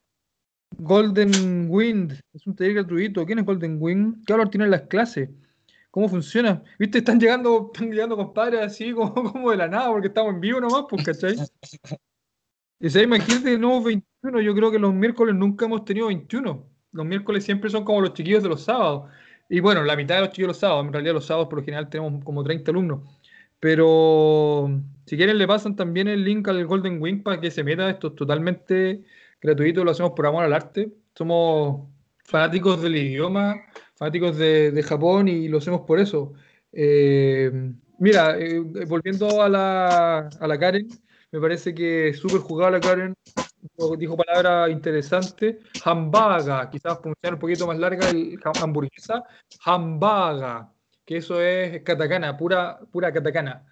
[0.79, 3.25] Golden Wind, es un taller gratuito.
[3.25, 4.23] ¿Quién es Golden Wind?
[4.25, 5.29] ¿Qué valor tienen las clases?
[5.91, 6.63] ¿Cómo funciona?
[6.77, 6.99] ¿Viste?
[6.99, 10.61] Están llegando, están llegando compadres así como, como de la nada porque estamos en vivo
[10.61, 11.35] nomás, pues, ¿cachai?
[12.81, 16.65] Y si imagínate el nuevo 21, yo creo que los miércoles nunca hemos tenido 21.
[16.93, 19.11] Los miércoles siempre son como los chiquillos de los sábados.
[19.49, 20.85] Y bueno, la mitad de los chiquillos de los sábados.
[20.85, 23.01] En realidad los sábados por lo general tenemos como 30 alumnos.
[23.59, 27.89] Pero si quieren le pasan también el link al Golden Wing para que se meta.
[27.89, 29.03] Esto es totalmente
[29.41, 30.91] gratuito, lo hacemos por amor al arte.
[31.15, 31.87] Somos
[32.23, 33.55] fanáticos del idioma,
[33.95, 36.33] fanáticos de, de Japón y lo hacemos por eso.
[36.71, 37.51] Eh,
[37.97, 40.87] mira, eh, volviendo a la, Karen,
[41.31, 43.13] me parece que súper jugada la Karen.
[43.97, 45.59] Dijo palabra interesante.
[45.83, 49.23] Hambaga, quizás pronunciar un poquito más larga el ha- hamburguesa.
[49.65, 50.71] Hambaga,
[51.05, 53.65] que eso es katakana, pura, pura katakana.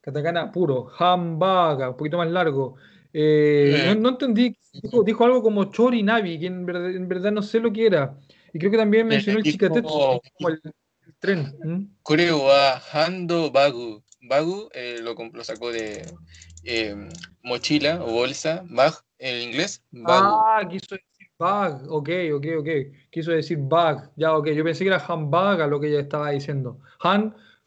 [0.00, 0.90] Katakana puro.
[0.98, 2.76] Hambaga, un poquito más largo.
[3.12, 4.56] Eh, no, no entendí.
[4.72, 7.86] Dijo, dijo algo como Chori Navi, que en verdad, en verdad no sé lo que
[7.86, 8.18] era.
[8.52, 11.54] Y creo que también mencionó el Chikatetsu, como el, el tren.
[11.62, 11.84] ¿Mm?
[12.02, 14.02] Koreo wa Hando Bagu.
[14.20, 16.04] Bagu eh, lo, lo sacó de
[16.64, 16.94] eh,
[17.42, 18.64] mochila o bolsa.
[18.68, 20.36] Bag en inglés, bagu.
[20.36, 21.82] Ah, quiso decir bag.
[21.88, 22.68] Ok, ok, ok.
[23.10, 24.10] Quiso decir bag.
[24.16, 24.48] Ya, ok.
[24.48, 26.80] Yo pensé que era handbag a lo que ella estaba diciendo.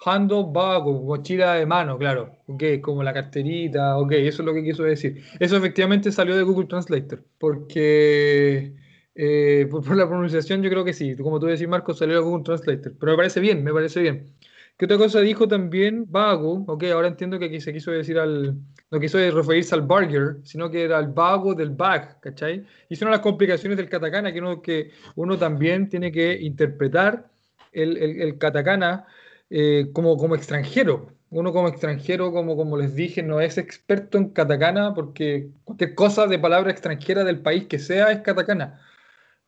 [0.04, 2.36] Hand, hando bag, mochila de mano, claro.
[2.48, 3.98] Ok, como la carterita.
[3.98, 5.24] Ok, eso es lo que quiso decir.
[5.40, 7.24] Eso efectivamente salió de Google Translator.
[7.38, 8.74] Porque
[9.16, 11.16] eh, por, la pronunciación yo creo que sí.
[11.18, 12.94] Como tú decís, Marco, salió de Google Translator.
[13.00, 14.34] Pero me parece bien, me parece bien.
[14.78, 16.06] ¿Qué otra cosa dijo también?
[16.10, 16.66] Vago.
[16.68, 18.58] Ok, ahora entiendo que aquí se quiso decir al.
[18.90, 22.66] No quiso referirse al burger, sino que era el vago del bag, ¿cachai?
[22.90, 27.30] Y son las complicaciones del katakana que uno, que uno también tiene que interpretar
[27.72, 29.06] el, el, el katakana
[29.52, 31.14] eh, como, como extranjero.
[31.30, 36.28] Uno como extranjero, como, como les dije, no es experto en katakana porque cualquier cosa
[36.28, 38.82] de palabra extranjera del país que sea es katakana.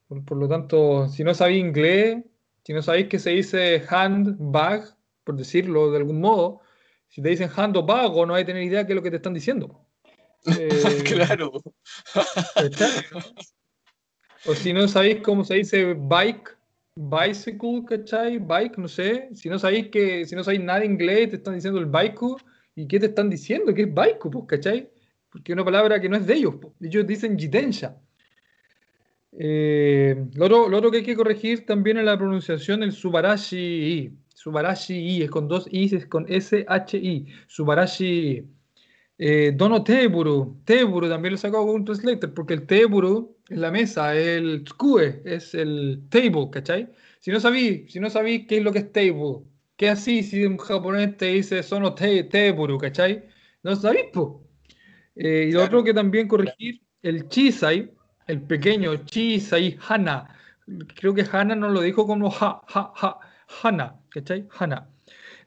[0.08, 2.18] Por, por lo tanto, si no sabéis inglés,
[2.66, 6.62] si no sabéis que se dice handbag, por decirlo de algún modo,
[7.08, 9.04] si te dicen hand o vago, no hay que tener idea de qué es lo
[9.04, 9.80] que te están diciendo.
[10.46, 11.54] Eh, claro.
[14.46, 16.58] O si no sabéis cómo se dice bike,
[16.96, 18.40] bicycle, ¿cachai?
[18.40, 19.30] Bike, no sé.
[19.34, 22.38] Si no sabéis que, si no sabéis nada inglés, te están diciendo el baiku.
[22.76, 23.74] ¿Y qué te están diciendo?
[23.74, 24.90] ¿Qué es baiku, pues, cachai?
[25.30, 26.56] Porque es una palabra que no es de ellos.
[26.62, 26.74] pues.
[26.82, 27.98] Ellos dicen jitensha.
[29.32, 34.18] Eh, lo, otro, lo otro que hay que corregir también es la pronunciación, el subarashi.
[34.34, 37.28] Subarashi es con dos i, es con S-H-I.
[37.48, 38.48] Subarashi i.
[39.17, 40.62] Eh, dono teburu.
[40.65, 45.21] Teburu también lo sacó con un translator, porque el teburu es la mesa, el tsukue
[45.26, 46.89] es el table, ¿cachai?
[47.19, 49.43] Si no sabí, si no sabí qué es lo que es table,
[49.78, 53.23] ¿qué así si un japonés te dice sono te, teburu, ¿cachai?
[53.63, 54.49] No sabís, po.
[55.15, 55.65] Eh, y lo Claro.
[55.80, 57.91] otro que también corregir, el chisai,
[58.28, 60.30] el pequeño chisai, hana.
[60.95, 63.19] Creo que hana no lo dijo como ha, ha, ha,
[63.63, 64.47] hana, ¿cachai?
[64.60, 64.93] Hana.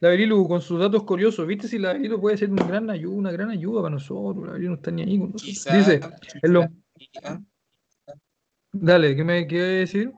[0.01, 3.15] La Berilu, con sus datos curiosos, ¿viste si la Berilu puede ser una gran ayuda,
[3.17, 4.47] una gran ayuda para nosotros?
[4.47, 5.43] La Berilu no está ni ahí con nosotros.
[5.55, 6.01] Quizá, Dice,
[6.43, 7.41] en lo- quizá,
[8.73, 10.13] dale, ¿qué me quiere decir?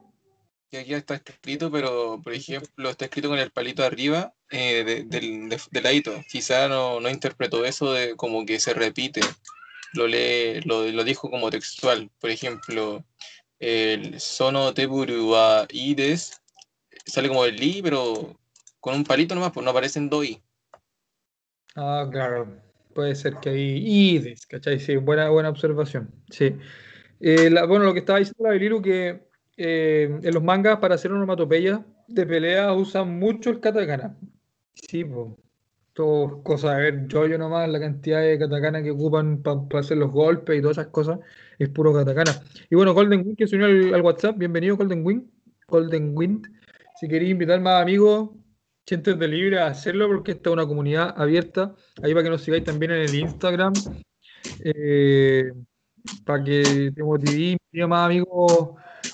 [0.70, 5.04] que aquí está escrito, pero por ejemplo está escrito con el palito arriba eh, de-
[5.04, 6.12] del, de, de ladito.
[6.30, 9.22] Quizá no, no interpretó eso de como que se repite.
[9.94, 12.10] Lo lee, lo, lo dijo como textual.
[12.20, 13.02] Por ejemplo,
[13.58, 15.34] el sono teburu
[15.70, 16.42] ides
[17.06, 18.37] sale como el li, pero
[18.80, 20.40] con un palito nomás, pues no aparecen doi.
[21.76, 22.48] Ah, claro.
[22.94, 24.80] Puede ser que hay ides, ¿cachai?
[24.80, 26.10] Sí, buena, buena observación.
[26.30, 26.56] Sí.
[27.20, 31.12] Eh, bueno, lo que estaba diciendo la Beliru que eh, en los mangas para hacer
[31.12, 34.16] onomatopeya de pelea usan mucho el katakana.
[34.74, 35.28] Sí, pues.
[35.92, 39.96] Todo cosas, a ver, yo yo nomás, la cantidad de katakana que ocupan para hacer
[39.96, 41.18] los golpes y todas esas cosas,
[41.58, 42.40] es puro katakana.
[42.70, 45.24] Y bueno, Golden Wind que se unió al, al WhatsApp, bienvenido Golden Wind.
[45.66, 46.46] Golden Wind.
[47.00, 48.30] Si queréis invitar más amigos,
[48.88, 51.74] siéntete libre a hacerlo porque esta es una comunidad abierta.
[52.02, 53.72] Ahí para que nos sigáis también en el Instagram.
[54.64, 55.52] eh,
[56.24, 58.70] para que te motivéis, más amigos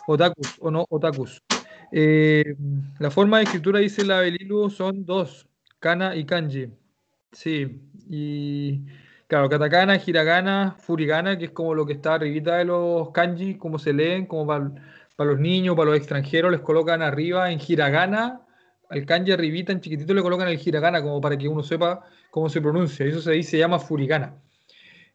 [0.07, 1.43] otakus o no otakus.
[1.93, 2.57] Eh,
[2.99, 5.49] la forma de escritura, dice la Belilu, son dos,
[5.81, 6.71] kana y kanji.
[7.33, 8.85] Sí, y
[9.27, 13.79] claro, katakana, hiragana, furigana, que es como lo que está arribita de los kanji, como
[13.79, 14.73] se leen, como para,
[15.17, 18.44] para los niños, para los extranjeros, les colocan arriba en hiragana,
[18.91, 22.49] al kanji arribita en chiquitito le colocan el hiragana, como para que uno sepa cómo
[22.49, 23.07] se pronuncia.
[23.07, 24.37] Eso se dice, se llama furigana.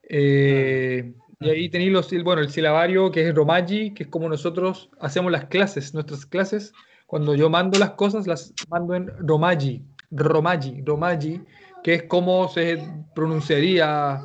[0.03, 4.27] Eh, y ahí tenéis los, el- bueno, el silabario que es Romaji, que es como
[4.29, 6.73] nosotros hacemos las clases, nuestras clases.
[7.05, 11.41] Cuando yo mando las cosas, las mando en Romaji, Romaji, Romaji,
[11.84, 12.77] que es como se
[13.15, 14.21] pronunciaría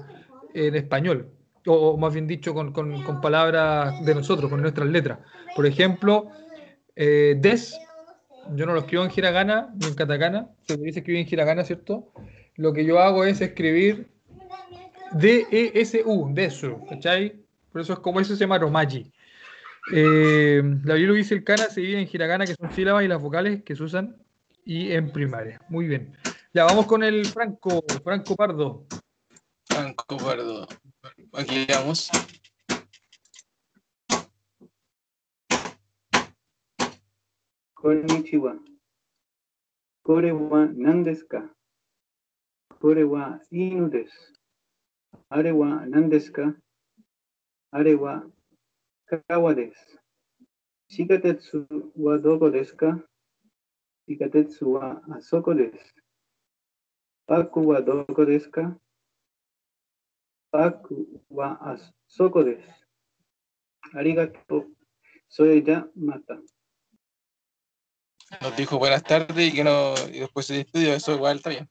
[0.54, 1.30] en español,
[1.66, 5.18] o, o más bien dicho, con, con- con palabras de nosotros, con nuestras letras.
[5.56, 6.28] Por ejemplo,
[6.96, 7.78] eh, des,
[8.54, 12.12] yo no lo escribo en hiragana ni en katakana, se dice escribir en hiragana, ¿cierto?
[12.56, 14.08] Lo que yo hago es escribir
[15.12, 17.44] D-E-S-U, Desu, ¿cachai?
[17.72, 19.12] Por eso es como eso se llama Romaji.
[19.92, 23.62] Eh, la dice el kana se divide en hiragana, que son sílabas, y las vocales
[23.62, 24.16] que se usan,
[24.64, 25.60] y en primaria.
[25.68, 26.16] Muy bien.
[26.52, 28.86] Ya, vamos con el Franco, Franco Pardo.
[29.66, 30.68] Franco Pardo.
[31.32, 32.10] Aquí vamos.
[37.84, 38.54] こんにちは。
[40.04, 41.42] これは何ですか
[42.80, 44.32] これは犬です。
[45.28, 46.54] あれは何ですか
[47.70, 48.24] あれは
[49.28, 50.00] 川です。
[50.88, 51.66] 地下鉄
[51.98, 53.02] はどこですか
[54.08, 55.94] 地下鉄はあそこです。
[57.26, 58.78] バクはどこですか
[60.50, 61.76] バクはあ
[62.08, 62.66] そこです。
[63.94, 64.64] ありがとう。
[65.28, 66.38] それじゃまた。
[68.40, 70.94] Nos dijo buenas tardes y que no y después se despidió.
[70.94, 71.68] Eso igual está bien.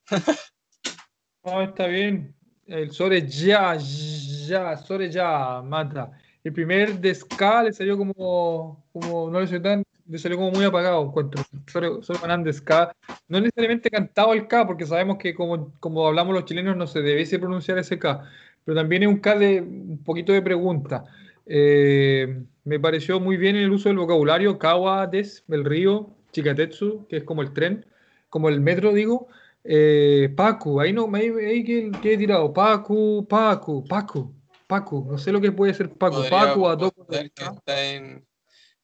[1.44, 2.36] No, está bien.
[2.68, 6.12] El Sore ya, ya, Sore ya, mata.
[6.44, 10.66] El primer Desca le salió como, como no le salió tan, le salió como muy
[10.66, 11.44] apagado, encuentro.
[11.68, 12.96] Sore, Sore Manan Desca.
[13.28, 17.02] No necesariamente cantado el K, porque sabemos que como, como hablamos los chilenos no se
[17.02, 18.24] debiese pronunciar ese K,
[18.66, 21.04] pero también es un K de un poquito de pregunta.
[21.46, 27.18] Eh, me pareció muy bien el uso del vocabulario, Kawa, Des, el río, Chikatetsu, que
[27.18, 27.86] es como el tren,
[28.30, 29.30] como el metro, digo.
[29.64, 34.36] Eh, Paku, ahí no, ahí, ahí que, que he tirado, Paku, Paku, Paku,
[34.68, 38.28] Paku, no sé lo que puede ser Paku, Podría Paku, que está en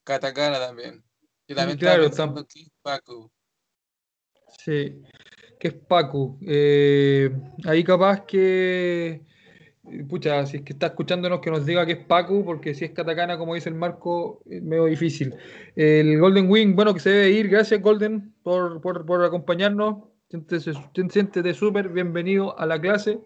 [0.06, 1.04] katakana también.
[1.48, 3.30] Yo también Claro, estaba pensando que es Paku.
[4.64, 5.02] Sí,
[5.60, 6.40] que es Pacu.
[6.48, 7.30] Eh,
[7.66, 9.26] ahí capaz que,
[10.08, 12.92] pucha, si es que está escuchándonos que nos diga que es Pacu, porque si es
[12.92, 15.36] katakana, como dice el Marco, es medio difícil.
[15.76, 17.50] El Golden Wing, bueno, que se debe ir.
[17.50, 20.04] Gracias, Golden, por, por, por acompañarnos.
[20.30, 23.20] Siéntete súper bienvenido a la clase.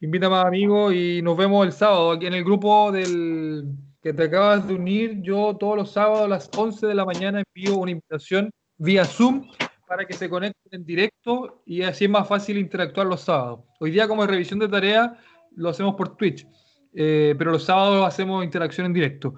[0.00, 3.66] Invita más amigos y nos vemos el sábado aquí en el grupo del
[4.02, 5.20] que te acabas de unir.
[5.22, 9.46] Yo todos los sábados a las 11 de la mañana envío una invitación vía Zoom
[9.86, 13.60] para que se conecten en directo y así es más fácil interactuar los sábados.
[13.78, 15.18] Hoy día como revisión de tarea
[15.56, 16.46] lo hacemos por Twitch,
[16.94, 19.34] eh, pero los sábados hacemos interacción en directo.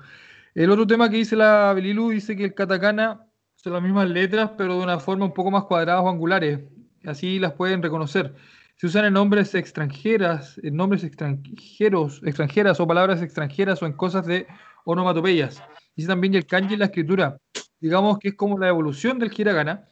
[0.54, 4.50] El otro tema que dice la Belilu dice que el katakana son las mismas letras,
[4.58, 6.60] pero de una forma un poco más cuadradas o angulares.
[7.04, 8.34] Así las pueden reconocer.
[8.76, 14.26] Se usan en nombres extranjeras, en nombres extranjeros, extranjeras o palabras extranjeras o en cosas
[14.26, 14.46] de
[14.84, 15.62] onomatopeyas.
[15.94, 17.38] Dice también el kanji en la escritura.
[17.80, 19.84] Digamos que es como la evolución del hiragana,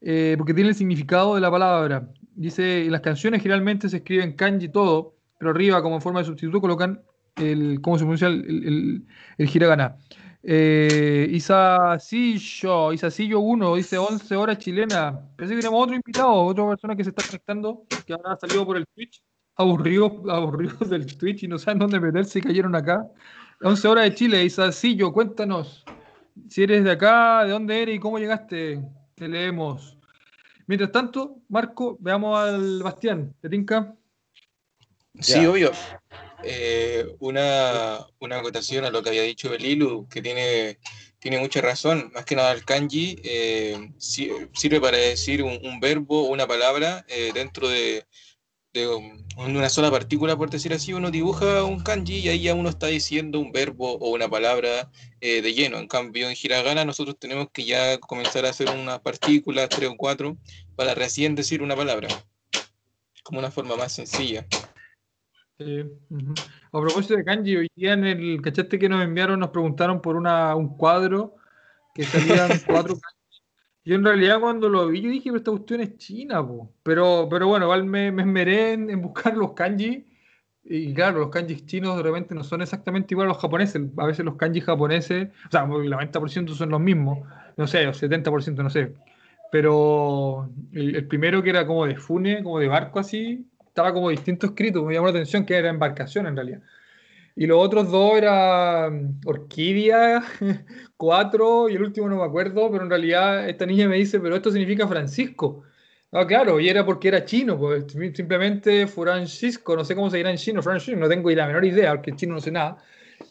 [0.00, 2.08] eh, porque tiene el significado de la palabra.
[2.34, 6.26] Dice, en las canciones generalmente se escriben kanji todo, pero arriba, como en forma de
[6.26, 7.02] sustituto, colocan
[7.36, 9.06] el, cómo se pronuncia el, el,
[9.38, 9.96] el- hiragana.
[10.42, 15.28] Eh, Isasillo, Isasillo 1, dice 11 horas chilena.
[15.36, 18.64] Pensé que tenemos otro invitado, otra persona que se está conectando, que ahora ha salido
[18.66, 19.22] por el Twitch,
[19.56, 23.06] aburridos, aburridos del Twitch y no saben dónde meterse y cayeron acá.
[23.62, 25.88] 11 horas de Chile, Isasillo, cuéntanos
[26.48, 28.82] si eres de acá, de dónde eres y cómo llegaste.
[29.14, 29.98] Te leemos.
[30.66, 33.34] Mientras tanto, Marco, veamos al Bastián.
[33.40, 33.96] ¿Te tinca?
[35.20, 35.72] Sí, obvio.
[36.44, 40.78] Eh, una, una acotación a lo que había dicho Belilu, que tiene,
[41.20, 42.10] tiene mucha razón.
[42.14, 46.46] Más que nada el kanji eh, si- sirve para decir un, un verbo o una
[46.46, 48.04] palabra eh, dentro de,
[48.72, 50.92] de un- una sola partícula, por decir así.
[50.94, 54.90] Uno dibuja un kanji y ahí ya uno está diciendo un verbo o una palabra
[55.20, 55.78] de lleno.
[55.78, 59.96] En cambio, en hiragana nosotros tenemos que ya comenzar a hacer unas partículas, tres o
[59.96, 60.36] cuatro,
[60.74, 62.08] para recién decir una palabra.
[63.22, 64.44] Como una forma más sencilla.
[65.64, 65.84] Sí.
[66.72, 70.16] A propósito de kanji, hoy día en el cachete que nos enviaron nos preguntaron por
[70.16, 71.36] una, un cuadro
[71.94, 73.22] que salían cuatro kanji.
[73.84, 76.72] Yo en realidad cuando lo vi, yo dije, pero esta cuestión es china, po.
[76.82, 80.06] Pero, pero bueno, igual me, me esmeré en, en buscar los kanji.
[80.64, 83.82] Y claro, los kanjis chinos de repente no son exactamente igual a los japoneses.
[83.96, 87.26] A veces los kanjis japoneses, o sea, el 90% son los mismos.
[87.56, 88.94] No sé, o 70%, no sé.
[89.50, 94.10] Pero el, el primero que era como de fune, como de barco así, estaba como
[94.10, 94.84] distinto escrito.
[94.84, 96.60] Me llamó la atención que era embarcación en realidad.
[97.34, 100.22] Y los otros dos eran Orquídea,
[100.98, 104.36] cuatro, y el último no me acuerdo, pero en realidad esta niña me dice, pero
[104.36, 105.62] esto significa Francisco.
[106.12, 110.30] Ah, claro, y era porque era chino, pues simplemente Francisco, no sé cómo se dirá
[110.30, 112.76] en chino, Francisco, no tengo ni la menor idea, porque en chino no sé nada.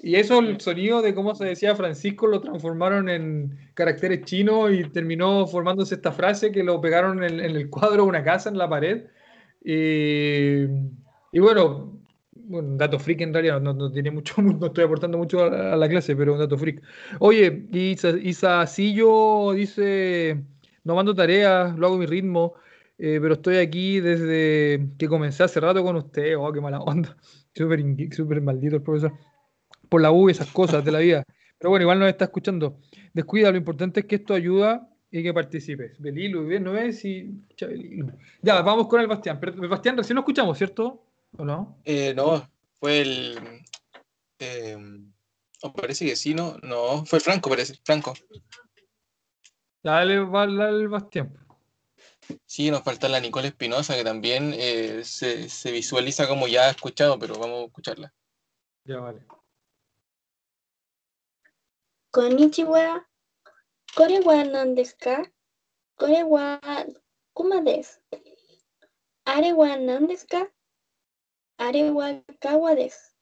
[0.02, 4.84] Y eso, el sonido de cómo se decía Francisco, lo transformaron en caracteres chinos y
[4.86, 8.58] terminó formándose esta frase que lo pegaron en, en el cuadro de una casa, en
[8.58, 9.04] la pared.
[9.64, 10.64] Y,
[11.32, 12.02] y bueno,
[12.50, 15.78] un dato freak en realidad, no, no tiene mucho, no estoy aportando mucho a, a
[15.78, 16.82] la clase, pero un dato freak.
[17.20, 20.44] Oye, Isa, Isacillo dice,
[20.84, 22.56] no mando tareas, lo hago a mi ritmo,
[22.98, 27.18] eh, pero estoy aquí desde que comencé hace rato con usted, oh, qué mala onda,
[27.56, 27.82] súper
[28.14, 29.14] súper maldito el profesor,
[29.90, 31.24] por la U y esas cosas de la vida.
[31.58, 32.80] Pero bueno, igual nos está escuchando.
[33.14, 36.00] Descuida, lo importante es que esto ayuda y que participes.
[36.00, 37.30] Belilu, bien, no ves y.
[38.42, 39.40] Ya, vamos con el Bastián.
[39.40, 41.04] Pero el Bastián recién lo escuchamos, ¿cierto?
[41.38, 41.78] ¿O no?
[41.84, 42.50] Eh, no,
[42.80, 43.64] fue el.
[44.40, 44.78] Eh,
[45.64, 46.58] oh, parece que sí, ¿no?
[46.64, 48.14] No, fue Franco, parece, Franco.
[49.84, 51.38] Dale, dale el Bastián.
[52.46, 56.70] Sí, nos falta la Nicole Espinosa, que también eh, se, se visualiza como ya ha
[56.70, 58.14] escuchado, pero vamos a escucharla.
[58.86, 59.26] Ya, vale.
[62.12, 63.10] con Konnichiwa,
[63.97, 65.25] これは何ですか
[65.97, 66.61] これは
[67.35, 68.03] クマです。
[69.25, 70.47] あれは何ですか
[71.59, 73.17] あれは川です。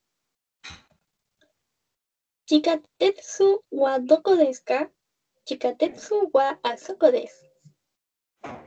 [2.47, 3.43] 地下鉄
[3.73, 4.89] はどこですか
[5.45, 7.45] 地下鉄はあそこです。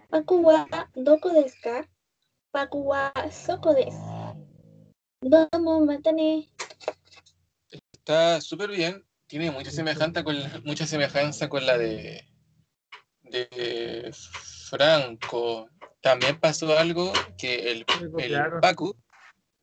[0.09, 1.83] パクはどこですか
[2.51, 3.97] パクはそこです。
[5.21, 6.47] Vamos, mátane.
[7.71, 9.03] Está súper bien.
[9.32, 12.22] Tiene mucha semejanza con la, mucha semejanza con la de,
[13.22, 14.14] de
[14.68, 15.70] Franco.
[16.02, 18.38] También pasó algo que el, Me el.
[18.60, 18.94] Pacu,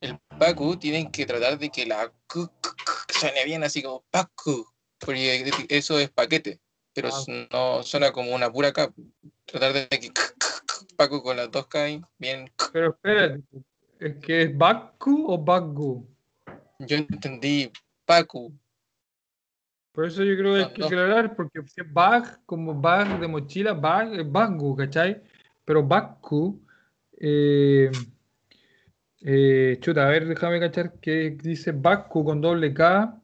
[0.00, 2.50] el Pacu tienen que tratar de que la Q,
[3.10, 4.66] suene bien así como Pacu,
[4.98, 6.58] porque eso es paquete,
[6.92, 7.46] pero Ah.
[7.52, 8.92] no suena como una pura K.
[9.44, 10.10] Tratar de que
[10.96, 11.86] Pacu con las dos K
[12.18, 12.50] bien.
[12.72, 13.40] Pero espérate,
[14.00, 16.04] ¿es que es Baku o Bagu?
[16.80, 17.70] Yo entendí
[18.04, 18.52] Pacu.
[19.92, 21.60] Por eso yo creo que hay que aclarar, porque
[21.92, 25.20] bag, como bag de mochila, bag es Bagu, ¿cachai?
[25.64, 26.60] Pero Baku,
[27.18, 27.90] eh,
[29.22, 33.16] eh, chuta, a ver, déjame cachar que dice Baku con doble K.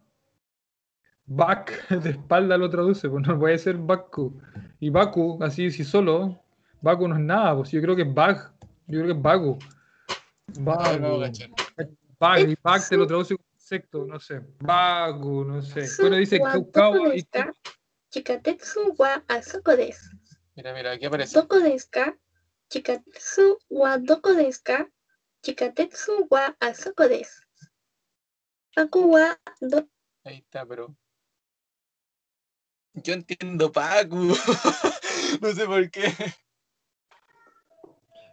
[1.26, 4.40] Back de espalda lo traduce, pues no puede ser Baku.
[4.80, 6.42] Y Baku, así, si solo,
[6.80, 8.52] Baku no es nada, pues yo creo que es Bag,
[8.88, 9.58] yo creo que es vamos
[10.56, 11.20] Bagu.
[12.18, 14.40] Bag, y bag te lo traduce como insecto, no sé.
[14.60, 15.88] Bagu, no sé.
[15.98, 17.26] Bueno, dice Wa Kaukawa y?
[18.10, 20.16] Chikatetsu wa asoko desu.
[20.54, 21.34] Mira, mira, aquí aparece.
[21.34, 22.16] Doko desu ka?
[22.70, 24.86] Chikatetsu wa doko desu ka?
[25.42, 27.42] Chikatetsu wa asoko desu.
[28.76, 29.88] Aku wa do
[30.24, 30.94] Ahí está, pero.
[32.94, 34.16] Yo entiendo Pacu.
[35.40, 36.14] no sé por qué.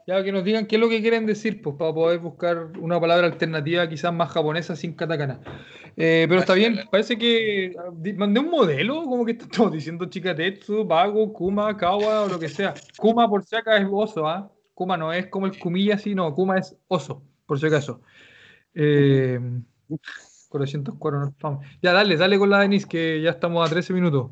[0.05, 2.99] Ya que nos digan qué es lo que quieren decir, pues para poder buscar una
[2.99, 5.39] palabra alternativa quizás más japonesa sin katakana.
[5.95, 7.73] Eh, pero está bien, parece que
[8.17, 12.73] mandé un modelo, como que estamos diciendo Chikatetsu, Bago, Kuma, Kawa o lo que sea.
[12.97, 14.51] Kuma por si acaso es oso, ¿ah?
[14.73, 18.01] Kuma no es como el Kumilla, así, no, Kuma es oso, por si acaso.
[18.73, 19.39] Eh,
[20.49, 21.61] 404, no.
[21.81, 24.31] Ya, dale, dale con la Denise, que ya estamos a 13 minutos.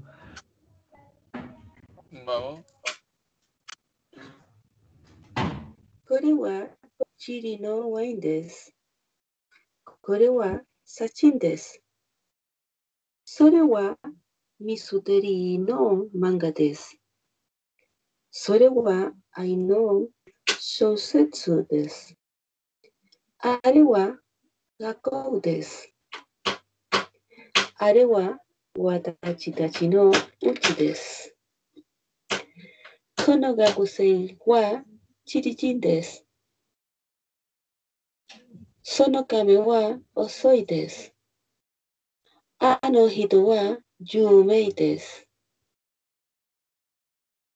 [6.12, 6.68] これは
[7.18, 8.76] チリのワインです。
[10.02, 11.82] これはサチンです。
[13.24, 13.96] それは
[14.60, 16.98] ミステリーの漫画です。
[18.30, 20.06] それは愛の
[20.60, 22.18] 小説です。
[23.40, 24.18] あれは
[24.82, 25.94] 学校です。
[27.78, 28.38] あれは
[28.78, 31.34] 私たちの家です。
[33.26, 34.84] この学生は
[35.24, 36.26] チリ人です。
[38.82, 41.14] その亀は遅いです。
[42.58, 45.28] あの人は有名です。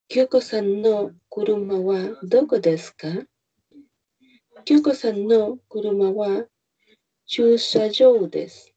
[0.07, 3.07] 京子さんの車はどこですか？
[4.63, 6.45] 京子さんの車は
[7.25, 8.73] 駐車場です。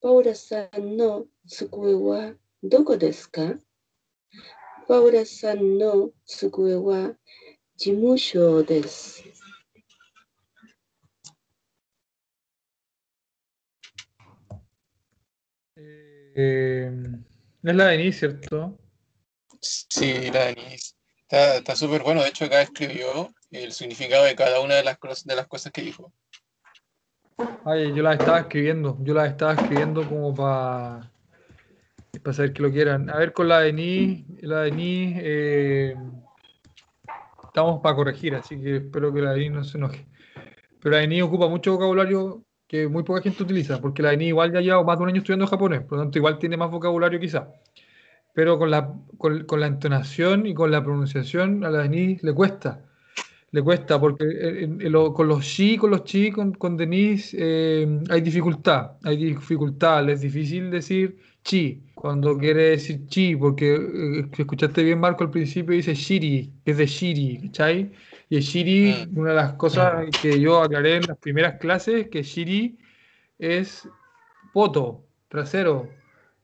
[0.00, 3.56] パウラさんの机はどこですか？
[4.89, 7.13] パウラさんの机は
[7.77, 9.23] 事務所です。
[16.35, 16.91] Eh,
[17.63, 18.77] es la Denise, ¿cierto?
[19.59, 20.95] Sí, la Denise.
[21.27, 22.21] Está está súper bueno.
[22.21, 25.71] De hecho, acá escribió el significado de cada una de las, cos- de las cosas
[25.71, 26.13] que dijo.
[27.65, 31.11] Ay, yo las estaba escribiendo, yo las estaba escribiendo como para
[32.32, 33.10] saber que lo quieran.
[33.10, 35.94] A ver, con la de Ni, la de Ni, eh,
[37.44, 40.06] estamos para corregir, así que espero que la de Ni no se enoje.
[40.80, 44.16] Pero la de Ni ocupa mucho vocabulario que muy poca gente utiliza, porque la de
[44.18, 46.56] Ni igual ya lleva más de un año estudiando japonés, por lo tanto igual tiene
[46.56, 47.48] más vocabulario quizá.
[48.32, 52.16] Pero con la, con, con la entonación y con la pronunciación a la de Ni
[52.22, 52.84] le cuesta.
[53.52, 54.24] Le cuesta, porque
[54.62, 58.92] en- en lo- con los chi, con los chi, con, con Denise, eh, hay dificultad.
[59.02, 64.82] Hay dificultad, le es difícil decir chi cuando quiere decir chi, porque eh, si escuchaste
[64.82, 67.92] bien Marco al principio dice shiri, que es de shiri, ¿cachai?
[68.28, 69.18] Y el shiri, Mm.
[69.18, 72.78] una de las cosas que yo aclaré en las primeras clases, que shiri
[73.38, 73.88] es
[74.52, 75.88] poto, trasero,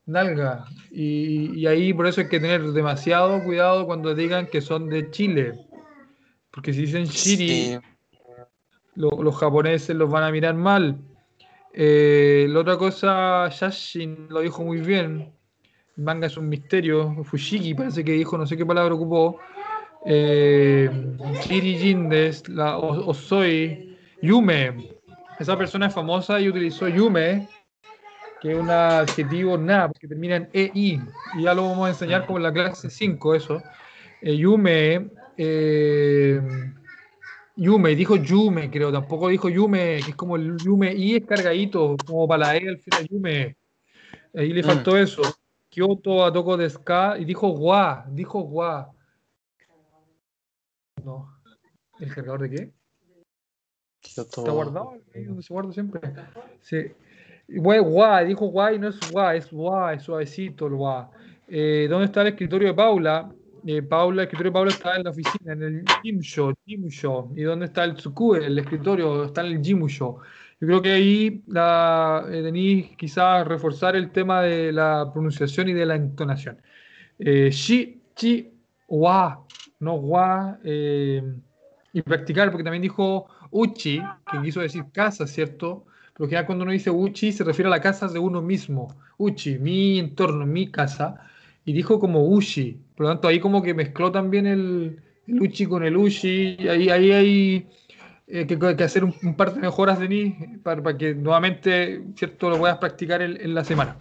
[0.05, 0.65] nalga.
[0.91, 5.09] Y, y ahí por eso hay que tener demasiado cuidado cuando digan que son de
[5.11, 5.53] Chile.
[6.51, 7.77] Porque si dicen shiri, Sí.
[8.95, 10.97] lo- los japoneses los van a mirar mal.
[11.73, 15.33] Eh, la otra cosa, Yashin lo dijo muy bien.
[15.95, 17.23] El manga es un misterio.
[17.23, 19.39] Fushigi parece que dijo, no sé qué palabra ocupó.
[20.05, 20.89] Eh,
[21.41, 24.89] Shiri Jindes, la Osoi, Yume.
[25.39, 27.47] Esa persona es famosa y utilizó Yume,
[28.41, 30.99] que es un adjetivo nada, porque termina en EI.
[31.37, 33.61] Y ya lo vamos a enseñar como en la clase 5, eso.
[34.21, 35.09] Eh, Yume.
[35.37, 36.41] eh,
[37.57, 41.97] Yume, dijo Yume, creo, tampoco dijo Yume, que es como el Yume y es cargadito,
[42.05, 43.57] como para la E al final Yume.
[44.35, 44.65] Ahí le Mm.
[44.65, 45.35] faltó eso.
[45.69, 48.93] Kyoto, Atoko de Ska, y dijo Gua, dijo Gua.
[51.03, 51.33] No.
[51.99, 52.71] ¿El cargador de qué?
[54.03, 56.01] Está guardado donde se guarda siempre.
[56.61, 56.77] Sí.
[57.47, 61.05] Y guay, dijo guay, no es guay, es guay, es suavecito el guay.
[61.47, 63.33] Eh, ¿dónde está el escritorio de Paula?
[63.69, 67.33] Eh, Paula, el escritorio de Paula está en la oficina, en el Jimsho, Jimsho.
[67.35, 69.25] ¿Y dónde está el Tsukue, el escritorio?
[69.25, 70.19] Está en el Jimusho.
[70.61, 75.85] Yo creo que ahí la, eh, quizás reforzar el tema de la pronunciación y de
[75.85, 76.61] la entonación.
[77.19, 78.53] Eh, shi, chi,
[78.87, 79.45] wa,
[79.81, 81.21] no wa, eh,
[81.91, 84.01] y practicar, porque también dijo uchi,
[84.31, 85.85] que quiso decir casa, ¿cierto?
[86.15, 88.95] Pero que cuando uno dice uchi se refiere a la casa de uno mismo.
[89.17, 91.21] Uchi, mi entorno, mi casa.
[91.67, 92.79] Y dijo como ushi.
[92.95, 96.55] Por lo tanto, ahí como que mezcló también el, uchi con el ushi.
[96.57, 97.67] Y ahí, ahí hay
[98.27, 103.21] eh, que, hacer un, par de mejoras, Denis, para, que nuevamente, ¿cierto?, lo puedas practicar
[103.21, 103.97] en, la semana.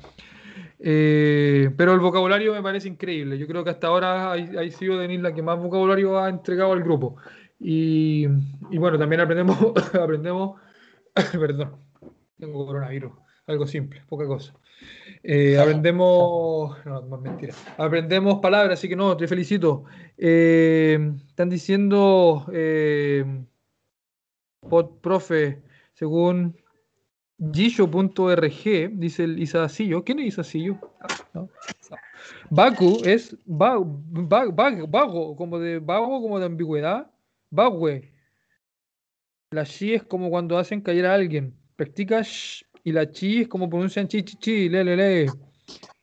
[0.78, 3.36] Eh, pero el vocabulario me parece increíble.
[3.36, 6.84] Yo creo que hasta ahora ha sido Denis la que más vocabulario ha entregado al
[6.84, 7.16] grupo.
[7.58, 8.28] Y,
[8.70, 9.58] y bueno, también aprendemos,
[10.00, 10.60] aprendemos,
[11.32, 11.78] perdón,
[12.38, 13.10] tengo coronavirus,
[13.48, 14.54] algo simple, poca cosa.
[15.29, 19.83] Eh, aprendemos, no, más mentira, aprendemos palabras, así que no, te felicito.
[20.16, 23.24] Eh, están diciendo, eh,
[24.61, 25.62] pod- profe,
[25.95, 26.57] según
[27.53, 30.05] Gisho.org, dice el Isacillo.
[30.05, 30.79] ¿Quién es Isacillo?
[31.01, 31.49] Ah, no.
[32.49, 37.11] Baku es va- va- va- vago, como de vago, como de ambigüedad.
[37.51, 38.12] Bagüe.
[39.51, 41.55] La chi es como cuando hacen callar a alguien.
[41.77, 45.32] Practica sh, y la chi es como pronuncian chi, chi, chi, le, le, le.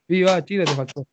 [0.05, 1.07] Viva, Chile te faltó.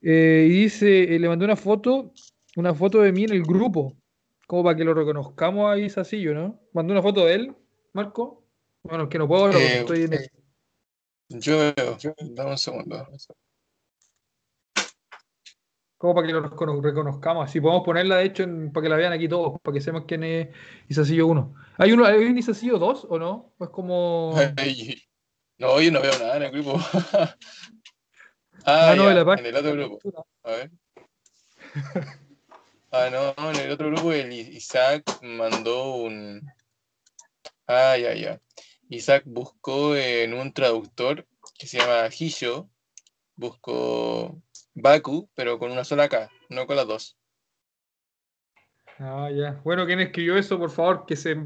[0.00, 2.14] Eh, y dice, eh, le mandé una foto,
[2.56, 3.98] una foto de mí en el grupo,
[4.46, 6.58] como para que lo reconozcamos ahí, Sacillo, ¿no?
[6.72, 7.54] Mandó una foto de él,
[7.92, 8.46] Marco.
[8.82, 11.98] Bueno, es que no puedo verlo porque Eh, estoy en el- Yo veo,
[12.34, 13.06] dame un segundo.
[15.98, 17.44] como para que lo recono- reconozcamos.
[17.44, 20.04] Así podemos ponerla, de hecho, en- para que la vean aquí todos, para que sepan
[20.06, 20.48] quién es
[20.88, 21.54] Isacillo 1.
[21.76, 23.52] ¿Hay, uno, ¿Hay un Isacillo 2 o no?
[23.58, 24.32] ¿O es como...
[25.60, 26.80] No, yo no veo nada en el grupo.
[27.12, 27.36] Ah,
[28.64, 30.26] Ah, no, ya, en la en el otro grupo.
[30.42, 30.70] A ver.
[32.92, 36.42] Ah, no, en el otro grupo el Isaac mandó un.
[37.68, 38.40] Ah, ya, ya.
[38.88, 41.24] Isaac buscó en un traductor
[41.56, 42.68] que se llama Hisho,
[43.36, 44.42] buscó
[44.74, 47.16] Baku, pero con una sola K, no con las dos.
[48.98, 49.60] Ah, ya.
[49.62, 50.58] Bueno, ¿quién escribió eso?
[50.58, 51.36] Por favor, que se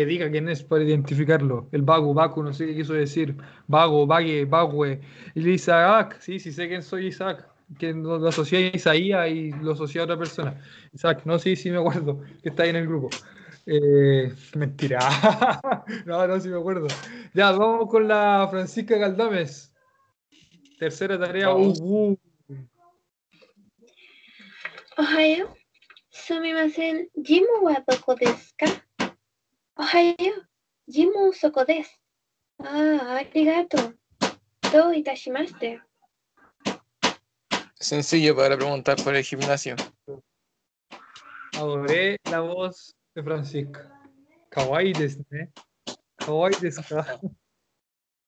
[0.00, 1.68] que diga quién es para identificarlo.
[1.72, 3.36] El Bagu, Baku, no sé qué quiso decir.
[3.66, 4.98] Vago, Vague, Bagüe.
[5.34, 7.46] Y Isaac, sí, sí sé quién soy Isaac.
[7.78, 10.58] Que lo asocié a Isaías y lo asocié a otra persona.
[10.94, 13.10] Isaac, no, sí, sí me acuerdo, que está ahí en el grupo.
[13.66, 15.00] Eh, mentira.
[16.06, 16.86] no, no, sí me acuerdo.
[17.34, 19.74] Ya, vamos con la Francisca Galdames.
[20.78, 21.54] Tercera tarea.
[21.54, 22.18] Uh, uh.
[29.79, 30.91] おはよう。
[30.91, 31.99] ジムそこです。
[32.59, 33.97] ああ、ありがとう。
[34.71, 35.79] どういたしまして。
[37.79, 39.75] Sencillo para preguntar por el gimnasio.
[41.53, 43.91] Adoré la voz de Francisca.
[44.49, 45.49] Kawaii desu, ¿eh?
[46.17, 47.19] Kawaii desu ka.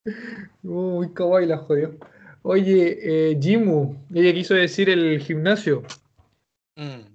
[0.63, 1.97] Uh, muy kawaii la jodió.
[2.43, 5.83] Oye, eh, Jimu, ella quiso decir el gimnasio.
[6.75, 7.10] Mm,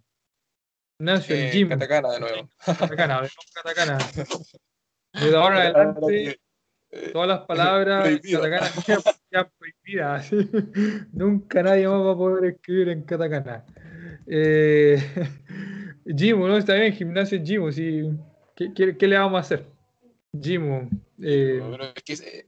[0.97, 1.69] Gimnasio, el eh, gym.
[1.69, 2.49] katakana de nuevo.
[2.65, 3.97] Katakana, katakana.
[5.13, 6.39] Desde ahora en adelante,
[6.89, 10.31] Eh, todas las palabras katakana quedan quedan prohibidas.
[11.13, 13.65] Nunca nadie más va a poder escribir en katakana.
[14.25, 14.97] Eh,
[16.47, 16.57] ¿no?
[16.57, 17.71] Está bien, gimnasio Jimu.
[17.71, 18.09] Sí.
[18.55, 19.65] ¿Qué, qué, qué le vamos a hacer?
[20.41, 20.89] Jimu.
[21.21, 22.45] eh, No, pero es que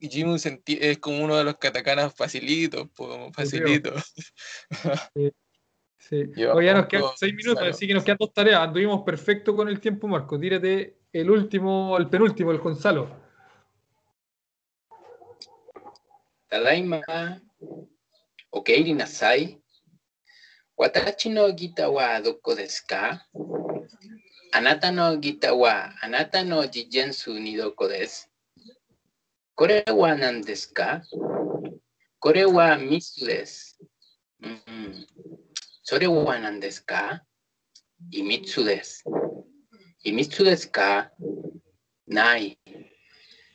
[1.00, 2.88] como uno de los katakanas facilitos,
[3.34, 3.93] facilito.
[6.00, 6.24] Sí.
[6.54, 8.62] Hoy ya nos quedan seis minutos, así que nos quedan dos tareas.
[8.62, 10.39] Anduvimos perfecto con el tiempo, Marco.
[10.39, 13.10] Tírate el último, el penúltimo, el Gonzalo.
[16.47, 17.41] Tadaima,
[18.50, 19.62] Okeiri Nasai,
[20.76, 23.28] Watachi no Gita wa Doko Deska,
[24.54, 25.52] Anata no Gita
[26.02, 28.28] Anata ni Doko Des,
[29.54, 31.04] Kore wa Nandeska,
[32.20, 32.78] Kore wa
[35.92, 37.24] それは何ですか？
[38.12, 39.04] 秘密です。
[40.04, 41.10] 秘密ですか？
[42.06, 42.60] ない。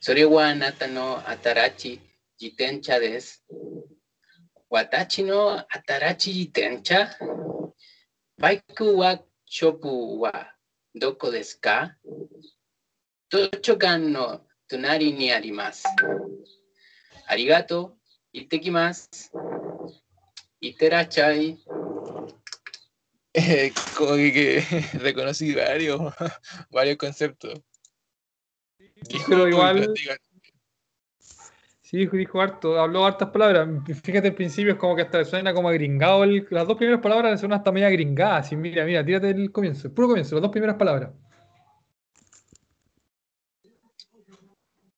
[0.00, 2.00] それはあなたの新しい
[2.40, 3.44] 自転車です。
[4.68, 7.08] 私の新しい自転車？
[8.38, 10.56] バイクワークショップは
[10.92, 11.94] どこですか？
[13.30, 15.84] 図書館の隣にあります。
[17.28, 17.94] ありがとう。
[18.32, 19.30] 行ってきます。
[20.60, 21.60] いってらっしゃい。
[23.36, 24.60] Eh, como que, que
[24.98, 26.00] reconocí varios,
[26.70, 27.60] varios conceptos.
[29.08, 29.92] Dijo Pero igual-.
[31.82, 33.68] Sí, dijo, dijo harto, habló hartas palabras.
[34.02, 36.24] Fíjate, al principio es como que hasta le suena como agringado.
[36.24, 38.46] el- las dos primeras palabras le suenan hasta media gringadas.
[38.46, 41.10] Así, mira, mira, tírate el comienzo, el puro comienzo, las dos primeras palabras.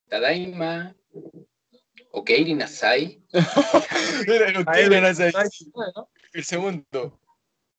[0.09, 0.95] Tadaima.
[2.13, 3.21] Okeiri nasai.
[4.27, 5.33] Era Nasai,
[6.33, 7.19] el segundo.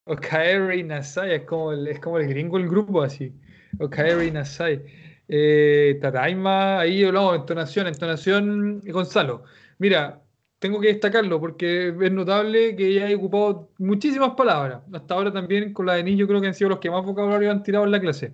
[0.07, 3.33] O Kaeri Nasai, es como el, es como el gringo el grupo así.
[3.79, 4.83] O Kaeri Nasai.
[5.27, 9.43] Eh, Tadaima, ahí hablamos de entonación, entonación, Gonzalo.
[9.77, 10.21] Mira,
[10.59, 14.81] tengo que destacarlo porque es notable que ella haya ocupado muchísimas palabras.
[14.93, 17.05] Hasta ahora también con la de Ni, yo creo que han sido los que más
[17.05, 18.33] vocabulario han tirado en la clase.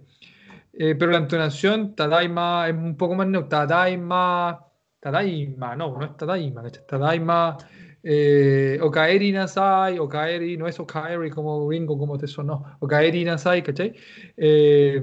[0.73, 3.67] Eh, pero la entonación, Tadaima, es un poco más neutra.
[3.67, 4.65] Tadaima,
[4.99, 6.85] Tadaima, no, no es Tadaima, ¿cachai?
[6.87, 7.57] Tadaima,
[8.03, 13.93] eh, Okaeri Nasai, Okaeri, no es Okaeri como gringo, como te sonó, Okaeri Nasai, ¿cachai?
[14.37, 15.01] Eh,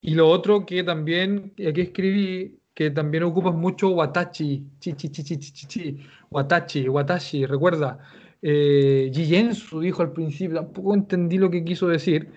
[0.00, 5.08] y lo otro que también, eh, aquí escribí, que también ocupas mucho Watachi, chi, chi,
[5.10, 5.98] chi, chi, chi, chi,
[6.30, 7.98] Watachi, Watashi, recuerda.
[8.42, 12.30] Eh, Jiyensu dijo al principio, tampoco entendí lo que quiso decir.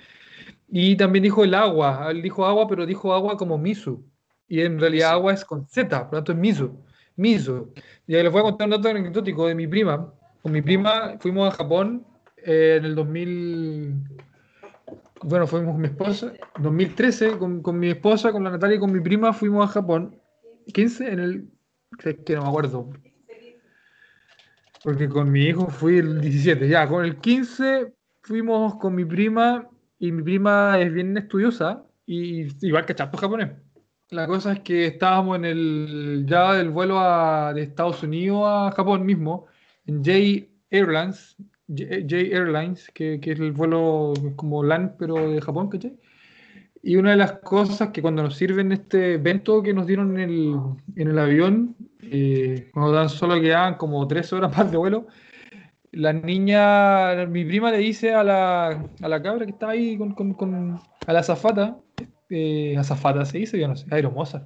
[0.70, 4.06] Y también dijo el agua, él dijo agua, pero dijo agua como misu.
[4.48, 6.84] Y en realidad agua es con Z, por lo tanto es misu.
[7.20, 7.74] Misu.
[8.07, 10.11] Y ahí les voy a contar un dato anecdótico de mi prima.
[10.41, 12.05] Con mi prima fuimos a Japón
[12.38, 13.93] eh, en el 2000.
[15.24, 16.32] Bueno, fuimos con mi esposa.
[16.59, 20.15] 2013, con, con mi esposa, con la Natalia y con mi prima fuimos a Japón.
[20.74, 21.49] 15 en el.
[21.99, 22.89] Que no me acuerdo.
[24.82, 26.70] Porque con mi hijo fui el 17.
[26.70, 29.67] Ya, con el 15 fuimos con mi prima
[29.97, 33.49] y mi prima es bien estudiosa y igual que chato japonés.
[34.12, 38.72] La cosa es que estábamos en el ya del vuelo a- de Estados Unidos a
[38.76, 39.45] Japón mismo,
[39.86, 41.36] en J Airlines,
[41.68, 45.95] J, Airlines, que, que es el vuelo como LAN, pero de Japón, ¿cachai?
[46.82, 50.30] Y una de las cosas que cuando nos sirven este evento que nos dieron en
[50.30, 50.55] el,
[50.95, 55.07] en el avión, eh, cuando dan solo quedaban como tres horas más de vuelo,
[55.91, 58.68] la niña, mi prima le dice a la,
[59.01, 61.78] a la cabra que estaba ahí con, con- con- a la azafata,
[62.30, 64.46] eh, azafata se dice, yo no sé, aeromoza,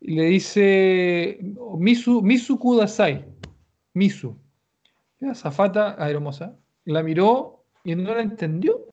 [0.00, 1.38] y le dice
[1.78, 3.24] Misu, Misu Kudasai,
[3.94, 4.36] Misu,
[5.20, 8.86] azafata aeromoza, la miró y no la entendió.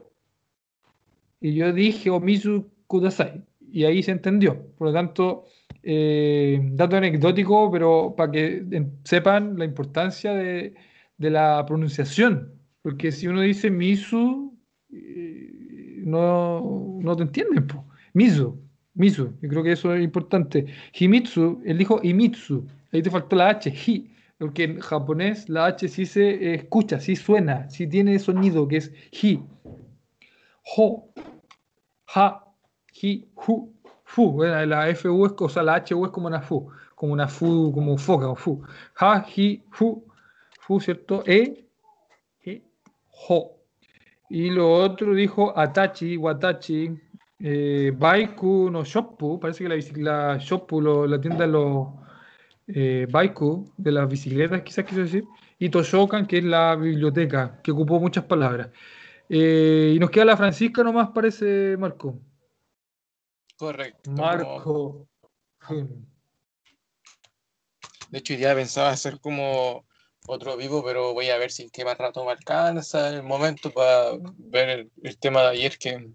[1.42, 4.72] Y yo dije, o Misu Kudasai, y ahí se entendió.
[4.78, 5.46] Por lo tanto,
[5.82, 10.76] eh, dato anecdótico, pero para que sepan la importancia de,
[11.18, 12.54] de la pronunciación.
[12.82, 14.58] Porque si uno dice Misu,
[14.92, 17.68] eh, no, no te entienden.
[17.68, 17.89] po.
[18.14, 18.60] Misu,
[18.96, 20.66] Misu, yo creo que eso es importante.
[20.94, 25.88] Himitsu, él dijo Imitsu, ahí te faltó la H, Hi, porque en japonés la H
[25.88, 29.42] sí se escucha, sí suena, sí tiene sonido, que es Hi.
[30.76, 31.10] Ho,
[32.14, 32.46] Ha,
[33.02, 34.32] Hi, Hu, Fu.
[34.32, 37.72] Bueno, la FU es, o sea, la HU es como una Fu, como una Fu,
[37.72, 38.62] como foca, o Fu.
[38.98, 40.04] Ha, Hi, Hu,
[40.60, 41.24] Fu, ¿cierto?
[41.26, 41.66] E,
[42.44, 42.64] E,
[43.28, 43.56] Ho.
[44.30, 47.00] Y lo otro dijo Atachi, Watachi,
[47.40, 49.78] eh, Baiku no Shoppu, parece que la,
[50.36, 51.88] la Shoppu, lo- la tienda de los
[52.68, 55.24] eh, Baiku, de las bicicletas, quizás quiso decir,
[55.58, 58.70] y Toshokan, que es la biblioteca, que ocupó muchas palabras.
[59.30, 62.20] Eh, y nos queda la Francisca nomás, parece Marco.
[63.58, 64.12] Correcto.
[64.12, 65.08] Marco.
[68.10, 69.86] De hecho, día pensaba hacer como
[70.28, 73.72] otro vivo, pero voy a ver si es que más rato me alcanza el momento
[73.72, 76.10] para ver el, el tema de ayer, que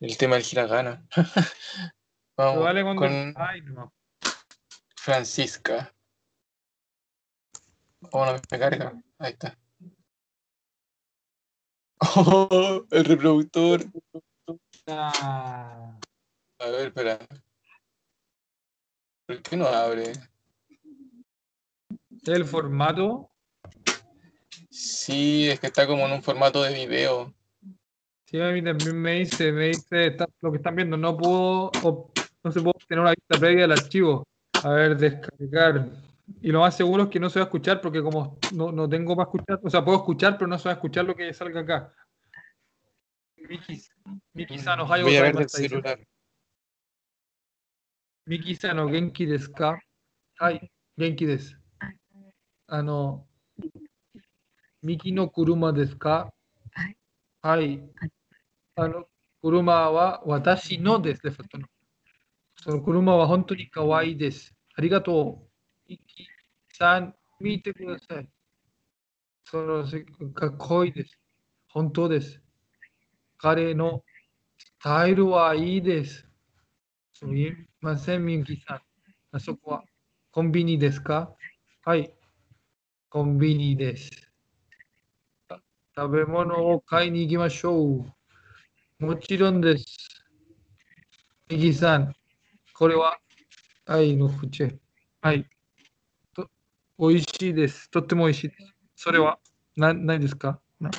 [0.00, 1.06] el tema del hiragana.
[2.36, 3.92] Vamos con Ay, no.
[4.96, 5.94] Francisca.
[8.12, 8.92] Oh, no me carga.
[9.18, 9.56] Ahí está.
[11.98, 13.84] Oh, el reproductor.
[14.86, 15.98] Ah.
[16.58, 17.18] A ver, espera.
[19.26, 20.12] ¿Por qué no abre?
[22.26, 23.30] El formato.
[24.70, 27.35] Sí, es que está como en un formato de video.
[28.26, 31.70] Sí, a mí también me dice, me dice, está- lo que están viendo, no puedo,
[32.42, 34.26] no se puede obtener una vista previa del archivo.
[34.64, 35.88] A ver, descargar.
[36.42, 38.88] Y lo más seguro es que no se va a escuchar porque como no, no
[38.88, 41.32] tengo para escuchar, o sea, puedo escuchar, pero no se va a escuchar lo que
[41.32, 41.94] salga acá.
[43.48, 43.80] Miki,
[44.34, 45.98] Miki Sano, Hayo Voy a ver del celular.
[48.24, 49.78] Miki Sano, Genki desu ka?
[50.40, 50.68] Hai,
[50.98, 51.56] Genki desu.
[52.66, 53.28] Ah, no.
[54.82, 56.28] Miki no kuruma desu ka?
[58.78, 58.84] Hai.
[58.84, 59.06] Ah, no.
[59.42, 61.20] Kuruma wa watashi no desu.
[61.24, 61.66] Le faltó no.
[62.58, 64.54] その車は本当に可愛いです。
[64.76, 65.90] ありがとう。
[65.90, 66.26] ミキ
[66.74, 68.28] さん、見てください。
[69.44, 70.04] そのせ
[70.34, 71.18] かっこいいです。
[71.68, 72.42] 本当です。
[73.38, 74.02] 彼の
[74.58, 76.26] スタイルはいいです。
[77.14, 78.80] すみません、みゆきさん。
[79.32, 79.84] あそこは
[80.32, 81.34] コンビニですか？
[81.84, 82.12] はい。
[83.08, 84.10] コンビニです。
[85.96, 88.15] 食べ物を買いに行きましょう。
[88.98, 89.84] もちろんです。
[91.50, 92.14] みゆきさん、
[92.72, 93.18] これは、
[93.84, 94.74] はい、の口。
[95.20, 95.46] はい。
[96.34, 96.48] と、
[96.98, 97.90] 美味しいです。
[97.90, 98.74] とっても美味しいです。
[98.96, 99.38] それは、
[99.76, 100.58] な、何ですか？
[100.80, 100.90] な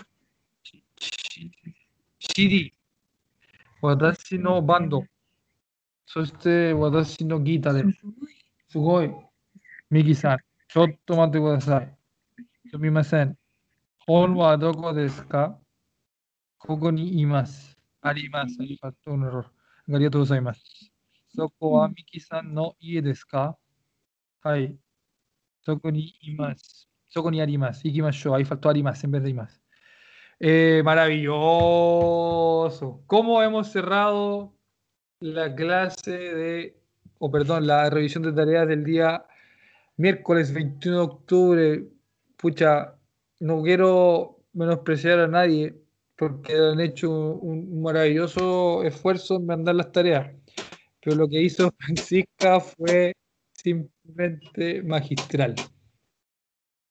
[2.19, 2.71] CD。
[3.81, 5.03] 私のバンド。
[6.05, 7.99] そして私のギターです。
[8.69, 9.11] すごい。
[9.89, 10.37] 右さん、
[10.67, 11.97] ちょっと待ってください。
[12.69, 13.35] すみません。
[14.05, 15.57] 本はどこですか？
[16.59, 17.76] ここにいます。
[18.06, 18.56] あります。
[18.60, 20.92] ありがとうありがとうございます。
[21.34, 23.56] そこはミキさんの家ですか
[24.42, 24.76] はい。
[25.64, 26.88] そこにいます。
[27.08, 27.82] そこにあります。
[27.84, 28.34] 行きましょう。
[28.34, 29.06] Ahí faltó あります。
[29.06, 29.60] En vez de います。
[30.40, 33.02] Eh, maravilloso.
[33.06, 34.52] ¿Cómo hemos cerrado
[35.20, 36.76] la clase de,
[37.18, 39.24] o perdón, la revisión de tareas del día
[39.96, 41.84] miércoles 21 de octubre?
[42.36, 42.96] Pucha,
[43.38, 45.76] no quiero menospreciar a nadie
[46.17, 50.35] porque han hecho un, maravilloso esfuerzo en mandar las tareas,
[51.01, 53.13] pero lo que hizo Francisca fue
[53.53, 55.55] simplemente magistral.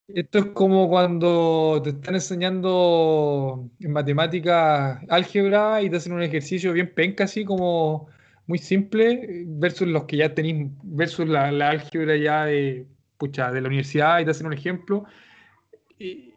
[0.08, 6.72] Esto es como cuando te están enseñando en matemáticas álgebra y te hacen un ejercicio
[6.72, 8.08] bien penca, así como
[8.46, 12.86] muy simple, versus los que ya tenéis, versus la, la álgebra ya de,
[13.18, 15.04] pucha, de la universidad y te hacen un ejemplo.
[15.98, 16.34] Y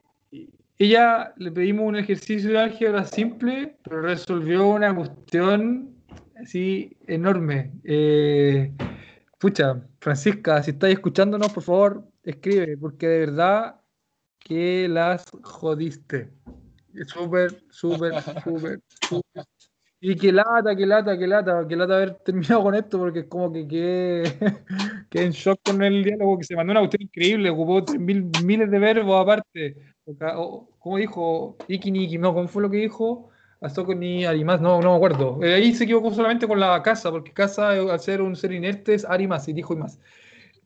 [0.80, 5.94] ella le pedimos un ejercicio de álgebra simple, pero resolvió una cuestión
[6.42, 7.74] así enorme.
[7.84, 8.72] Eh,
[9.38, 13.82] pucha, Francisca, si estáis escuchándonos, por favor, escribe, porque de verdad
[14.40, 16.32] que las jodiste.
[17.08, 18.14] Súper, súper,
[18.44, 18.80] súper.
[20.02, 23.26] Y que lata, que lata, que lata, que lata haber terminado con esto, porque es
[23.26, 24.24] como que quedé,
[25.10, 28.72] quedé en shock con el diálogo, que se mandó una cuestión increíble, ocupó mil, miles
[28.72, 29.76] de verbos aparte.
[30.80, 31.58] ¿Cómo dijo?
[31.68, 33.30] Iki Niki, no, ¿cómo fue lo que dijo?
[33.62, 35.44] Asoko ni Arimas, no, no me acuerdo.
[35.44, 38.54] Eh, ahí se equivocó solamente con la casa, porque casa, eh, al ser un ser
[38.54, 40.00] inerte, es Arimas, y dijo y más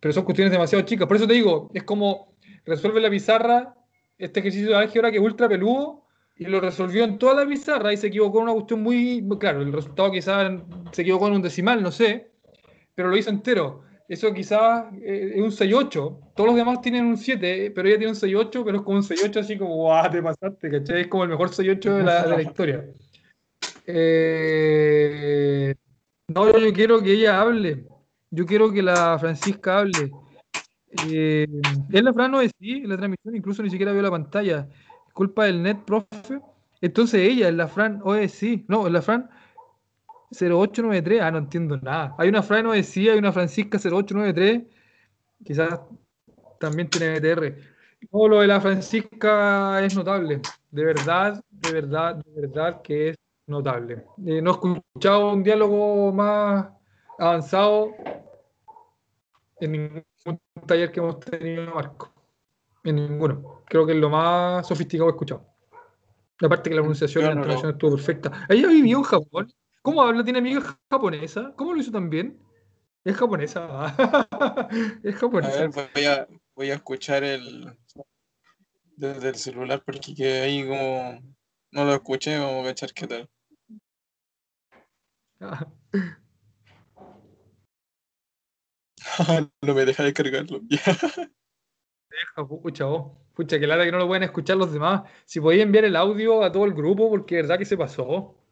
[0.03, 1.07] pero son cuestiones demasiado chicas.
[1.07, 2.35] Por eso te digo, es como
[2.65, 3.73] resuelve la pizarra
[4.17, 6.03] este ejercicio de álgebra que es ultra peludo
[6.35, 9.61] y lo resolvió en toda la pizarra y se equivocó en una cuestión muy claro,
[9.61, 10.59] el resultado quizás
[10.91, 12.31] se equivocó en un decimal, no sé,
[12.95, 13.83] pero lo hizo entero.
[14.07, 16.33] Eso quizás eh, es un 6-8.
[16.35, 19.03] Todos los demás tienen un 7, pero ella tiene un 6-8, pero es como un
[19.03, 21.01] 6-8 así como, guau, te pasaste, ¿cachai?
[21.01, 22.85] Es como el mejor 6-8 de la, historia.
[23.85, 25.73] Eh,
[26.27, 27.85] no, yo quiero que ella hable.
[28.29, 30.11] Yo quiero que la Francisca hable.
[31.09, 31.47] Eh,
[31.89, 34.67] la Fran no sí, en la transmisión, incluso ni siquiera veo la pantalla.
[35.13, 36.39] Culpa del net, profe.
[36.81, 38.65] Entonces ella, la Fran OSI.
[38.67, 39.29] No, la Fran
[40.33, 41.21] 0893.
[41.21, 42.15] Ah, no entiendo nada.
[42.17, 44.63] Hay una Fran OSI, hay una Francisca 0893.
[45.43, 45.79] Quizás
[46.59, 47.55] también tiene BTR.
[48.11, 50.41] No, lo de la Francisca es notable.
[50.71, 53.17] De verdad, de verdad, de verdad que es
[53.47, 54.05] notable.
[54.25, 56.67] Eh, no he escuchado un diálogo más
[57.19, 57.91] avanzado
[59.59, 60.03] en ningún
[60.65, 62.13] taller que hemos tenido, Marco.
[62.83, 63.63] En ninguno.
[63.65, 65.45] Creo que es lo más sofisticado que he escuchado.
[66.41, 68.45] Aparte que la pronunciación y la entonación estuvo perfecta.
[68.49, 69.53] Ella vivió en Japón.
[69.83, 70.23] ¿Cómo habla?
[70.23, 71.53] ¿Tiene amiga japonesa?
[71.57, 72.39] ¿Cómo lo hizo tan bien?
[73.03, 73.93] Es japonesa.
[75.03, 75.57] es japonesa.
[75.57, 76.25] A ver, voy a,
[76.55, 77.77] voy a escuchar el
[78.95, 81.19] desde el celular porque que ahí como
[81.71, 83.29] no lo escuché, vamos a cachar qué tal.
[89.61, 90.61] no me deja descargarlo.
[90.61, 93.17] Deja, pucha, vos.
[93.33, 95.01] Pucha, que lata que no lo pueden escuchar los demás.
[95.25, 98.42] Si podéis enviar el audio a todo el grupo, porque es verdad que se pasó.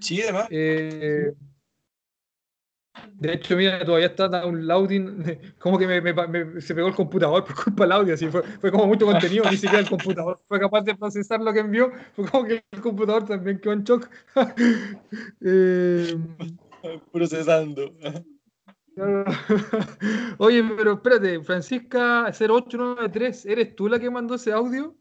[0.00, 0.48] Sí, además.
[0.50, 1.32] Eh,
[3.14, 5.54] de hecho, mira, todavía está downloading.
[5.58, 8.14] Como que me, me, me, se pegó el computador por culpa del audio.
[8.14, 11.52] Así fue, fue como mucho contenido, ni siquiera el computador fue capaz de procesar lo
[11.52, 11.90] que envió.
[12.14, 14.08] Fue como que el computador también quedó en shock.
[15.40, 16.16] eh,
[17.12, 17.94] Procesando.
[20.38, 24.94] Oye, pero espérate, Francisca 0893, ¿eres tú la que mandó ese audio?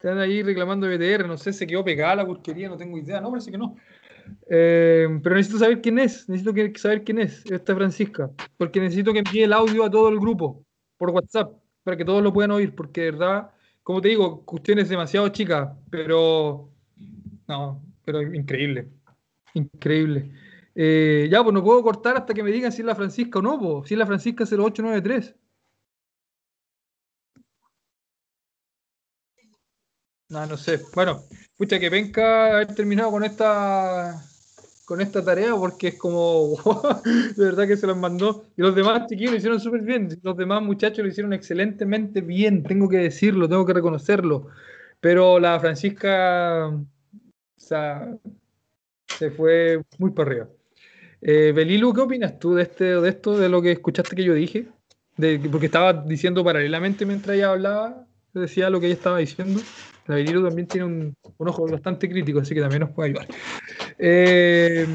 [0.00, 3.30] Están ahí reclamando BTR, no sé, se quedó pegada la porquería, no tengo idea, no,
[3.30, 3.76] parece que no.
[4.48, 9.18] Eh, pero necesito saber quién es, necesito saber quién es esta Francisca, porque necesito que
[9.18, 10.64] envíe el audio a todo el grupo
[10.96, 11.52] por WhatsApp,
[11.84, 13.50] para que todos lo puedan oír, porque de verdad,
[13.82, 16.70] como te digo, cuestiones demasiado chicas, pero
[17.46, 18.88] no, pero increíble.
[19.52, 20.30] Increíble.
[20.74, 23.42] Eh, ya, pues no puedo cortar hasta que me digan si es la Francisca o
[23.42, 25.34] no, pues, si es la Francisca 0893.
[30.30, 30.80] No, no sé.
[30.94, 31.24] Bueno,
[31.56, 34.24] pucha que venga haber terminado con esta
[34.84, 36.56] con esta tarea porque es como
[37.36, 38.44] de verdad que se las mandó.
[38.56, 40.08] Y los demás chiquillos lo hicieron súper bien.
[40.22, 44.46] Los demás muchachos lo hicieron excelentemente bien tengo que decirlo tengo que reconocerlo.
[45.00, 46.86] Pero la Francisca o
[47.56, 48.16] sea,
[49.06, 50.48] se fue muy por arriba.
[51.22, 54.34] Eh, Belilu ¿qué opinas tú de este de esto de lo que escuchaste que yo
[54.34, 54.68] dije
[55.16, 59.60] de, porque estaba diciendo paralelamente mientras ella hablaba decía lo que ella estaba diciendo
[60.14, 63.26] Belilu también tiene un, un ojo bastante crítico así que también nos puede ayudar
[63.98, 64.86] eh,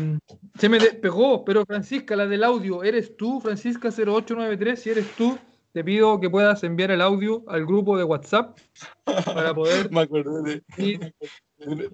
[0.57, 4.81] se me despegó, pero Francisca, la del audio, ¿eres tú, Francisca 0893?
[4.81, 5.37] Si eres tú,
[5.73, 8.57] te pido que puedas enviar el audio al grupo de WhatsApp
[9.03, 9.89] para poder.
[9.91, 11.91] Me acordé de.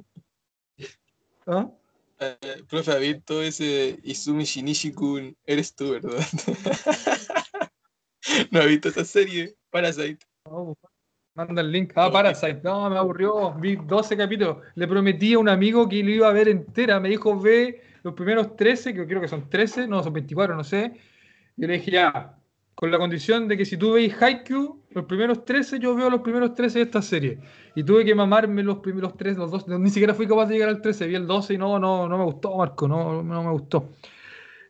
[1.48, 1.70] ¿Ah?
[2.20, 5.36] Eh, profe, ha visto ese Izumi Shinichi-kun?
[5.44, 6.12] Eres tú, ¿verdad?
[8.52, 9.56] ¿No ha visto esa serie?
[9.72, 10.24] Parasite.
[10.46, 10.78] No,
[11.46, 11.94] manda el link.
[11.96, 12.62] Ah, Parasite.
[12.64, 13.54] No, me aburrió.
[13.54, 14.58] Vi 12 capítulos.
[14.76, 17.00] Le prometí a un amigo que lo iba a ver entera.
[17.00, 20.64] Me dijo, ve los primeros 13, que creo que son 13, no, son 24, no
[20.64, 20.94] sé.
[21.58, 22.38] Yo le dije, ya,
[22.76, 26.22] con la condición de que si tú veis Haikyuu, los primeros 13, yo veo los
[26.22, 27.40] primeros 13 de esta serie.
[27.76, 29.68] Y tuve que mamarme los primeros 3, los dos.
[29.68, 31.08] Ni siquiera fui capaz de llegar al 13.
[31.08, 32.88] Vi el 12 y no, no, no me gustó, Marco.
[32.88, 33.90] No, no me gustó.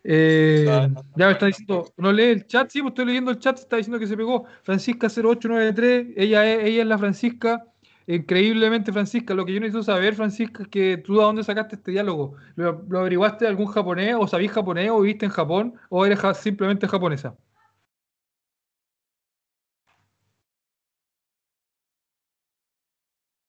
[0.04, 3.58] Eh, ya me está diciendo, no lee el chat, sí, pues estoy leyendo el chat,
[3.60, 4.46] está diciendo que se pegó.
[4.64, 7.66] Francisca 0893, ella es, ella es la Francisca,
[8.08, 9.34] increíblemente Francisca.
[9.36, 12.36] Lo que yo necesito saber, Francisca, es que tú de dónde sacaste este diálogo.
[12.56, 16.20] ¿Lo, lo averiguaste de algún japonés, o sabís japonés, o viviste en Japón, o eres
[16.20, 17.36] ja- simplemente japonesa?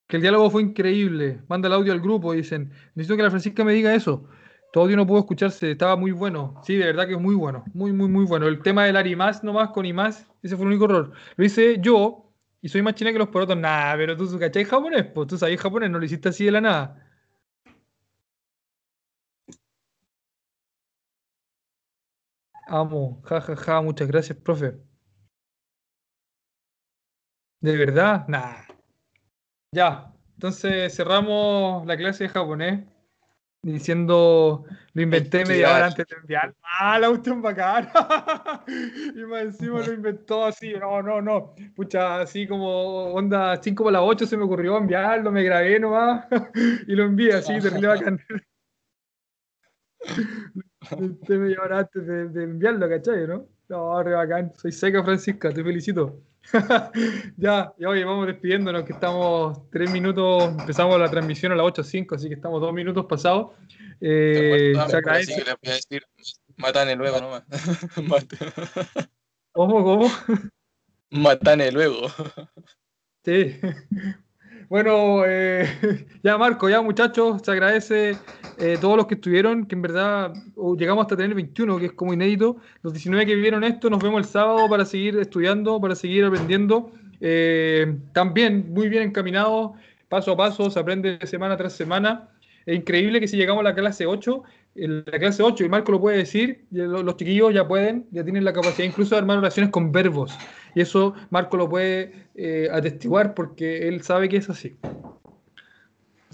[0.07, 1.41] Que el diálogo fue increíble.
[1.47, 2.71] Manda el audio al grupo, dicen.
[2.95, 4.25] Necesito que la Francisca me diga eso.
[4.73, 6.59] Tu audio no pudo escucharse, estaba muy bueno.
[6.63, 7.63] Sí, de verdad que es muy bueno.
[7.75, 8.47] Muy, muy, muy bueno.
[8.47, 11.11] El tema del Arimas nomás con Imas, ese fue el único error.
[11.35, 13.55] Lo hice yo y soy más china que los porotos.
[13.55, 16.61] Nah, pero tú cachai japonés, pues tú sabías japonés, no lo hiciste así de la
[16.61, 17.07] nada.
[22.67, 24.73] Amo, ja, ja, ja, muchas gracias, profe.
[27.61, 28.27] ¿De verdad?
[28.27, 28.65] Nah.
[29.71, 32.92] Ya, entonces cerramos la clase de japonés
[33.63, 36.53] diciendo lo inventé media hora antes de enviar.
[36.61, 37.89] Ah, la cuestión bacán.
[39.15, 41.55] y más encima lo inventó así, no, no, no.
[41.75, 46.27] Pucha, así como onda 5 para las 8 se me ocurrió enviarlo, me grabé nomás
[46.87, 48.19] y lo envié así, terrible bacán.
[50.91, 53.25] Lo inventé media hora antes de, de enviarlo, ¿cachai?
[53.25, 53.47] ¿No?
[53.69, 54.51] No, re bacán.
[54.53, 56.21] Soy seca, Francisca, te felicito.
[57.37, 62.15] ya, ya oye, vamos despidiéndonos, que estamos tres minutos, empezamos la transmisión a las 8.05,
[62.15, 63.51] así que estamos dos minutos pasados.
[64.01, 65.35] Eh, se agradece.
[65.35, 66.03] que le voy a decir,
[66.57, 67.43] matane luego nomás.
[69.51, 70.11] ¿Cómo, cómo?
[71.11, 72.07] Matane luego.
[73.23, 73.59] Sí.
[74.73, 75.67] Bueno, eh,
[76.23, 78.17] ya Marco, ya muchachos, se agradece
[78.57, 81.91] eh, todos los que estuvieron, que en verdad oh, llegamos hasta tener 21, que es
[81.91, 82.57] como inédito.
[82.81, 86.89] Los 19 que vivieron esto, nos vemos el sábado para seguir estudiando, para seguir aprendiendo.
[87.21, 89.73] Eh, también muy bien encaminados,
[90.09, 92.29] paso a paso, se aprende semana tras semana.
[92.65, 94.43] Es increíble que si llegamos a la clase 8,
[94.73, 98.43] en la clase 8, y Marco lo puede decir, los chiquillos ya pueden, ya tienen
[98.43, 100.35] la capacidad incluso de armar oraciones con verbos.
[100.75, 104.75] Y eso Marco lo puede eh, atestiguar porque él sabe que es así.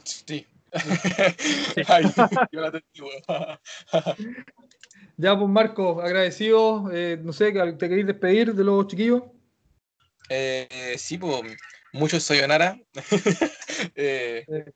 [0.04, 0.46] Sí.
[1.88, 2.04] Ay,
[2.52, 3.10] yo la tengo.
[5.18, 6.90] Ya, pues Marco, agradecido.
[6.94, 9.24] eh, no sé, ¿te queréis despedir de los chiquillos?
[10.30, 11.42] Eh, sí, pues,
[11.92, 12.80] muchos Sayonara.
[13.96, 14.72] eh, Eh.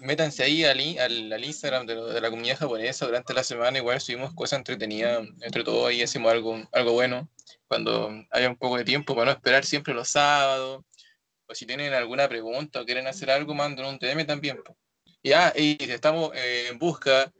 [0.00, 3.78] Métanse ahí al, al, al Instagram de, de la comunidad japonesa durante la semana.
[3.78, 5.26] Igual subimos cosas entretenidas.
[5.40, 7.28] Entre todos ahí hacemos algo, algo bueno
[7.68, 10.82] cuando haya un poco de tiempo para no esperar siempre los sábados.
[11.46, 14.58] O si tienen alguna pregunta o quieren hacer algo, manden un DM también.
[15.22, 17.32] Y, ah, y estamos eh, en busca,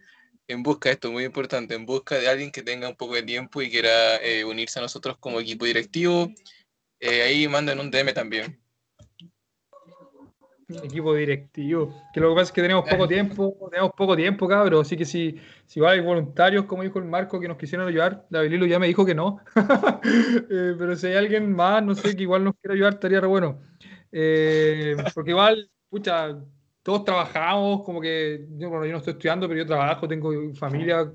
[0.47, 3.23] en busca, esto es muy importante, en busca de alguien que tenga un poco de
[3.23, 6.33] tiempo y quiera eh, unirse a nosotros como equipo directivo.
[7.01, 8.61] Eh, ahí manden un DM también.
[10.69, 11.95] Equipo directivo.
[12.13, 14.87] Que lo que pasa es que tenemos poco tiempo, tenemos poco tiempo, cabros.
[14.87, 18.43] Así que si, si hay voluntarios, como dijo el Marco, que nos quisieran ayudar, la
[18.43, 19.41] Belilo ya me dijo que no.
[20.51, 23.27] Eh, pero si hay alguien más, no sé, que igual nos quiera ayudar, estaría re
[23.27, 23.61] bueno.
[24.13, 26.39] Eh, porque igual, pucha,
[26.83, 31.11] todos trabajamos, como que yo, bueno, yo no estoy estudiando, pero yo trabajo, tengo familia,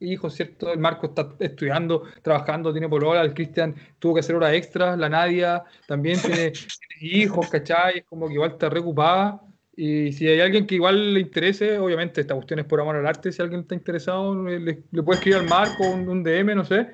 [0.00, 0.72] hijos, ¿cierto?
[0.72, 5.08] El Marco está estudiando, trabajando, tiene polola, el Cristian tuvo que hacer horas extras, la
[5.08, 6.50] Nadia también tiene,
[6.98, 7.98] tiene hijos, ¿cachai?
[7.98, 9.40] Es como que igual está reocupada.
[9.76, 13.06] Y si hay alguien que igual le interese, obviamente esta cuestión es por amor al
[13.06, 16.64] arte, si alguien está interesado, le, le- puede escribir al Marco un, un DM, no
[16.64, 16.88] sé,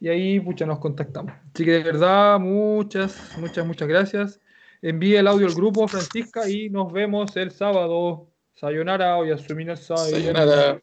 [0.00, 1.32] y ahí pucha, nos contactamos.
[1.52, 4.40] Así que de verdad, muchas, muchas, muchas gracias.
[4.82, 8.28] envíe el audio al grupo, Francisca, y nos vemos el sábado.
[8.54, 10.12] Sayonara, Oyasumi nasai.
[10.12, 10.80] Sayonara.